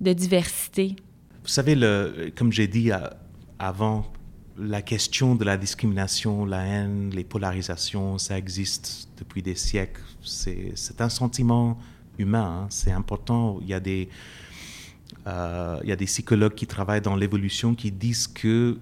de 0.00 0.12
diversité? 0.12 0.96
Vous 1.42 1.48
savez, 1.48 1.74
le, 1.74 2.32
comme 2.36 2.50
j'ai 2.50 2.66
dit 2.66 2.90
euh, 2.92 2.98
avant, 3.58 4.06
la 4.58 4.82
question 4.82 5.34
de 5.34 5.44
la 5.44 5.56
discrimination, 5.56 6.44
la 6.44 6.64
haine, 6.64 7.10
les 7.10 7.24
polarisations, 7.24 8.18
ça 8.18 8.38
existe 8.38 9.08
depuis 9.18 9.42
des 9.42 9.54
siècles. 9.54 10.02
C'est 10.22 11.00
un 11.00 11.08
sentiment 11.08 11.78
humain, 12.18 12.62
hein. 12.62 12.66
c'est 12.70 12.92
important. 12.92 13.58
Il 13.62 13.68
y 13.68 13.74
a 13.74 13.80
des 13.80 14.08
euh, 15.26 15.78
il 15.82 15.88
y 15.88 15.92
a 15.92 15.96
des 15.96 16.06
psychologues 16.06 16.54
qui 16.54 16.66
travaillent 16.66 17.00
dans 17.00 17.16
l'évolution 17.16 17.74
qui 17.74 17.90
disent 17.90 18.28
que 18.28 18.78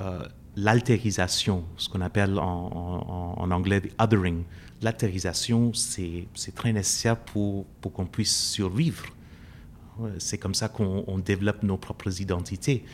euh, 0.00 0.22
l'altérisation, 0.56 1.64
ce 1.76 1.88
qu'on 1.88 2.00
appelle 2.00 2.38
en, 2.38 3.50
anglais 3.50 3.82
othering, 3.98 4.44
l'altérisation, 4.80 5.72
c'est 5.74 6.28
très 6.54 6.72
nécessaire 6.72 7.16
pour 7.16 7.66
qu'on 7.92 8.06
puisse 8.06 8.36
survivre. 8.36 9.06
C'est 10.18 10.38
comme 10.38 10.54
ça 10.54 10.68
qu'on 10.68 11.18
développe 11.18 11.62
nos 11.62 11.76
propres 11.76 12.20
identités. 12.20 12.84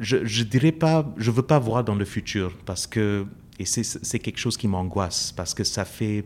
Je 0.00 0.16
ne 0.16 0.48
dirais 0.48 0.72
pas, 0.72 1.12
je 1.16 1.30
veux 1.30 1.42
pas 1.42 1.58
voir 1.58 1.84
dans 1.84 1.94
le 1.94 2.04
futur 2.04 2.56
parce 2.64 2.86
que, 2.86 3.26
et 3.58 3.64
c'est 3.64 4.18
quelque 4.18 4.38
chose 4.38 4.56
qui 4.56 4.68
m'angoisse 4.68 5.32
parce 5.32 5.54
que 5.54 5.64
ça 5.64 5.84
fait 5.84 6.24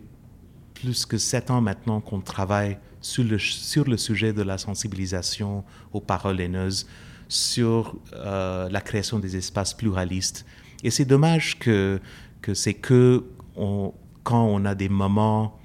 plus 0.75 1.05
que 1.07 1.19
sept 1.19 1.51
ans 1.51 1.61
maintenant 1.61 2.01
qu'on 2.01 2.21
travaille 2.21 2.79
sur 3.01 3.25
le, 3.25 3.39
sur 3.39 3.85
le 3.85 3.97
sujet 3.97 4.33
de 4.33 4.43
la 4.43 4.59
sensibilisation 4.59 5.65
aux 5.93 6.01
paroles 6.01 6.41
haineuses, 6.41 6.87
sur 7.29 7.97
euh, 8.15 8.69
la 8.69 8.81
création 8.81 9.19
des 9.19 9.37
espaces 9.37 9.75
pluralistes. 9.75 10.47
Et 10.83 10.91
c'est 10.91 11.05
dommage 11.05 11.59
que, 11.59 12.01
que 12.41 12.55
c'est 12.55 12.75
que 12.75 13.25
on, 13.57 13.93
quand 14.23 14.45
on 14.45 14.65
a 14.65 14.75
des 14.75 14.89
moments, 14.89 15.59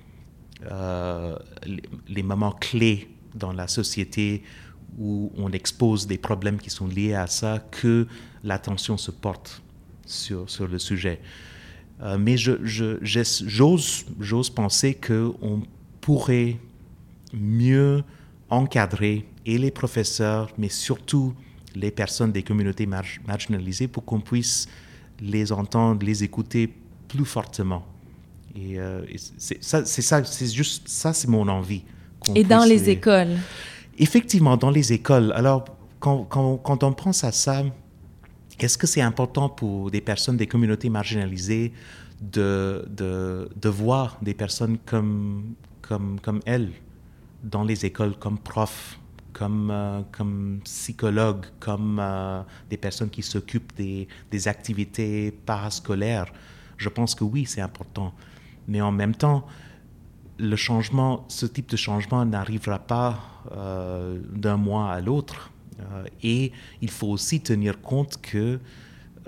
euh, 0.72 1.36
les, 2.08 2.24
moments 2.24 2.52
clés 2.52 3.10
dans 3.36 3.54
la 3.54 3.68
société 3.68 4.44
où 5.00 5.32
on 5.38 5.52
expose 5.52 6.08
des 6.08 6.18
problèmes 6.18 6.58
qui 6.58 6.70
sont 6.70 6.88
liés 6.88 7.14
à 7.14 7.28
ça, 7.28 7.60
que 7.72 8.08
l'attention 8.44 8.98
se 8.98 9.12
porte 9.12 9.62
sur, 10.06 10.50
sur 10.50 10.68
le 10.68 10.80
sujet. 10.80 11.20
Euh, 12.02 12.18
mais 12.18 12.38
j'ose 12.38 12.60
je, 12.64 14.04
j'ose 14.20 14.50
penser 14.50 14.96
qu'on 14.96 15.62
pourrait 16.02 16.58
mieux 17.34 18.04
encadrer 18.50 19.26
et 19.46 19.58
les 19.58 19.72
professeurs, 19.72 20.52
mais 20.58 20.70
surtout 20.70 21.34
les 21.76 21.92
personnes 21.92 22.32
des 22.32 22.44
communautés 22.44 22.86
marginalisées 22.86 23.88
pour 23.88 24.06
qu'on 24.06 24.20
puisse 24.20 24.68
les 25.20 25.52
entendre, 25.52 26.06
les 26.06 26.24
écouter 26.24 26.72
plus 27.08 27.26
fortement. 27.26 27.86
Et, 28.56 28.80
euh, 28.80 29.02
c'est 29.38 29.64
ça, 29.64 29.84
c'est 29.86 30.54
juste 30.54 30.88
ça, 30.88 31.14
c'est 31.14 31.28
mon 31.28 31.48
envie. 31.48 31.84
Et 32.36 32.44
dans 32.44 32.64
les, 32.64 32.90
écoles. 32.90 33.36
Effectivement, 33.98 34.58
dans 34.58 34.72
les 34.72 34.94
écoles. 34.94 35.32
Alors, 35.36 35.66
quand, 36.00 36.84
on 36.84 36.94
pense 36.94 37.24
à 37.24 37.32
ça, 37.32 37.64
est-ce 38.60 38.78
que 38.78 38.88
c'est 38.88 39.02
important 39.02 39.50
pour 39.50 39.92
des 39.92 40.02
personnes 40.02 40.38
des 40.38 40.48
communautés 40.48 40.90
marginalisées 40.90 41.72
de, 42.22 42.86
de, 42.90 43.50
de 43.56 43.70
voir 43.70 44.18
des 44.22 44.34
personnes 44.34 44.78
comme, 44.86 45.56
comme, 45.82 46.20
comme 46.20 46.40
elles 46.46 46.72
dans 47.44 47.64
les 47.64 47.86
écoles 47.86 48.16
comme 48.18 48.38
profs, 48.38 49.00
comme, 49.34 49.70
euh, 49.72 50.02
comme 50.12 50.62
psychologues, 50.64 51.46
comme 51.60 52.00
euh, 52.02 52.42
des 52.70 52.78
personnes 52.78 53.10
qui 53.10 53.24
s'occupent 53.24 53.76
des, 53.76 54.08
des, 54.32 54.48
activités 54.48 55.32
parascolaires? 55.32 56.32
Je 56.78 56.90
pense 56.90 57.16
que 57.16 57.24
oui, 57.24 57.46
c'est 57.46 57.62
important. 57.62 58.14
Mais 58.68 58.82
en 58.82 58.92
même 58.92 59.16
temps, 59.16 59.46
le 60.38 60.56
changement, 60.56 61.26
ce 61.28 61.46
type 61.46 61.70
de 61.70 61.78
changement 61.78 62.26
n'arrivera 62.26 62.80
pas 62.80 63.20
euh, 63.52 64.20
d'un 64.34 64.58
mois 64.58 64.92
à 64.92 65.02
l'autre. 65.02 65.52
et 66.22 66.52
il 66.82 66.90
faut 66.90 67.08
aussi 67.08 67.42
tenir 67.42 67.82
compte 67.82 68.22
que 68.22 68.60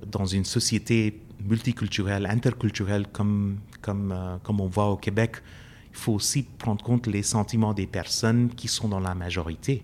dans 0.06 0.26
une 0.26 0.45
société 0.45 1.22
multiculturelle, 1.43 2.26
interculturelle 2.26 3.08
comme, 3.12 3.58
comme, 3.82 4.14
comme 4.43 4.62
on 4.62 4.68
voit 4.68 4.89
au 4.89 4.97
Québec, 4.97 5.38
il 5.91 5.97
faut 5.97 6.14
aussi 6.14 6.43
prendre 6.43 6.84
compte 6.84 7.08
les 7.08 7.24
sentiments 7.24 7.74
des 7.74 7.88
personnes 7.88 8.49
qui 8.49 8.68
sont 8.68 8.89
dans 8.89 8.99
la 8.99 9.16
majorité. 9.16 9.84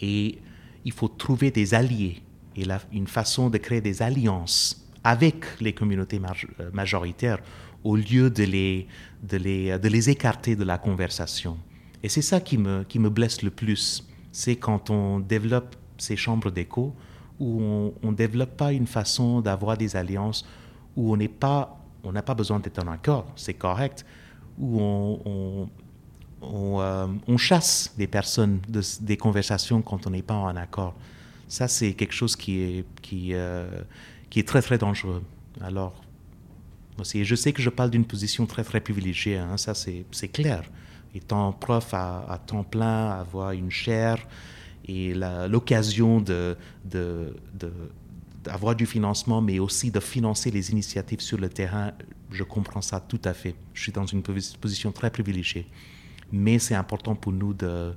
Et 0.00 0.38
il 0.84 0.92
faut 0.92 1.08
trouver 1.08 1.50
des 1.50 1.74
alliés 1.74 2.22
et 2.56 2.64
une 2.92 3.06
façon 3.06 3.50
de 3.50 3.58
créer 3.58 3.80
des 3.80 4.02
alliances 4.02 4.84
avec 5.02 5.44
les 5.60 5.72
communautés 5.72 6.20
euh, 6.60 6.70
majoritaires 6.72 7.38
au 7.84 7.96
lieu 7.96 8.30
de 8.30 8.44
les, 8.44 8.88
de, 9.22 9.36
les, 9.36 9.78
de 9.78 9.88
les 9.88 10.10
écarter 10.10 10.56
de 10.56 10.64
la 10.64 10.78
conversation. 10.78 11.56
Et 12.02 12.08
c'est 12.08 12.22
ça 12.22 12.40
qui 12.40 12.58
me, 12.58 12.82
qui 12.84 12.98
me 12.98 13.10
blesse 13.10 13.42
le 13.42 13.50
plus, 13.50 14.06
c'est 14.32 14.56
quand 14.56 14.90
on 14.90 15.20
développe 15.20 15.76
ces 15.98 16.16
chambres 16.16 16.50
d'écho 16.50 16.94
où 17.40 17.92
on 18.02 18.10
ne 18.10 18.16
développe 18.16 18.56
pas 18.56 18.72
une 18.72 18.86
façon 18.86 19.40
d'avoir 19.40 19.76
des 19.76 19.96
alliances 19.96 20.46
où 20.96 21.12
on 21.12 21.16
n'est 21.16 21.28
pas 21.28 21.80
on 22.04 22.12
n'a 22.12 22.22
pas 22.22 22.34
besoin 22.34 22.60
d'être 22.60 22.78
en 22.78 22.92
accord, 22.92 23.26
c'est 23.34 23.54
correct, 23.54 24.04
où 24.58 24.78
on, 24.80 25.68
euh, 26.42 27.06
on, 27.26 27.36
chasse 27.38 27.94
des 27.96 28.06
personnes 28.06 28.60
de, 28.68 28.82
des 29.00 29.16
conversations 29.16 29.80
quand 29.82 30.06
on 30.06 30.10
n'est 30.10 30.22
pas 30.22 30.34
en 30.34 30.54
accord. 30.56 30.94
Ça, 31.48 31.66
c'est 31.66 31.94
quelque 31.94 32.12
chose 32.12 32.36
qui 32.36 32.60
est, 32.60 32.84
qui, 33.00 33.30
euh, 33.32 33.66
qui 34.30 34.38
est 34.40 34.46
très, 34.46 34.62
très 34.62 34.78
dangereux. 34.78 35.22
Alors, 35.60 36.03
je 37.02 37.34
sais 37.34 37.52
que 37.52 37.62
je 37.62 37.70
parle 37.70 37.90
d'une 37.90 38.04
position 38.04 38.46
très, 38.46 38.64
très 38.64 38.80
privilégiée, 38.80 39.36
hein, 39.36 39.56
ça, 39.56 39.74
c'est 39.74 40.28
clair. 40.28 40.62
Étant 41.14 41.52
prof 41.52 41.94
à, 41.94 42.40
temps 42.46 42.64
plein, 42.64 43.10
avoir 43.10 43.52
une 43.52 43.70
chaire 43.70 44.18
et 44.86 45.14
l'occasion 45.48 46.22
d'avoir 48.44 48.74
du 48.76 48.86
financement, 48.86 49.40
mais 49.40 49.58
aussi 49.58 49.90
de 49.90 50.00
financer 50.00 50.50
les 50.50 50.70
initiatives 50.70 51.20
sur 51.20 51.38
le 51.38 51.48
terrain, 51.48 51.92
je 52.30 52.42
comprends 52.42 52.82
ça 52.82 53.00
tout 53.00 53.20
à 53.24 53.32
fait. 53.32 53.54
Je 53.74 53.82
suis 53.82 53.92
dans 53.92 54.06
une 54.06 54.22
position 54.22 54.92
très 54.92 55.10
privilégiée. 55.10 55.66
Mais 56.32 56.58
c'est 56.58 56.74
important 56.74 57.14
pour 57.14 57.32
nous 57.32 57.54
de 57.54 57.94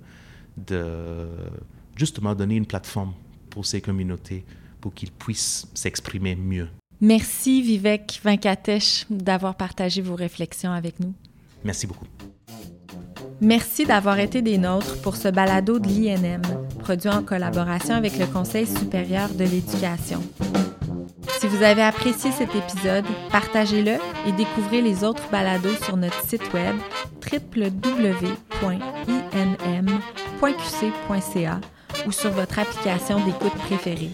justement 1.95 2.35
donner 2.35 2.55
une 2.55 2.67
plateforme 2.67 3.13
pour 3.49 3.65
ces 3.65 3.81
communautés 3.81 4.45
pour 4.79 4.93
qu'ils 4.93 5.11
puissent 5.11 5.67
s'exprimer 5.73 6.35
mieux. 6.35 6.69
Merci 6.99 7.61
Vivek 7.61 8.19
Venkatesh 8.23 9.05
d'avoir 9.09 9.55
partagé 9.55 10.01
vos 10.01 10.15
réflexions 10.15 10.71
avec 10.71 10.99
nous. 10.99 11.13
Merci 11.63 11.85
beaucoup. 11.85 12.05
Merci 13.39 13.85
d'avoir 13.85 14.17
été 14.19 14.41
des 14.41 14.57
nôtres 14.57 14.99
pour 15.01 15.15
ce 15.15 15.27
balado 15.27 15.77
de 15.77 15.87
l'INM, 15.87 16.41
produit 16.79 17.09
en 17.09 17.21
collaboration 17.21 17.93
avec 17.93 18.17
le 18.17 18.25
Conseil 18.25 18.65
supérieur 18.65 19.29
de 19.29 19.43
l'éducation. 19.43 20.23
Si 21.39 21.45
vous 21.45 21.61
avez 21.61 21.83
apprécié 21.83 22.31
cet 22.31 22.55
épisode, 22.55 23.05
partagez-le 23.31 23.97
et 24.27 24.31
découvrez 24.31 24.81
les 24.81 25.03
autres 25.03 25.29
balados 25.29 25.75
sur 25.83 25.97
notre 25.97 26.19
site 26.25 26.51
web 26.51 26.75
www.inm.qc.ca 27.31 28.41
ou 32.07 32.11
sur 32.11 32.31
votre 32.31 32.57
application 32.57 33.23
d'écoute 33.23 33.53
préférée. 33.53 34.09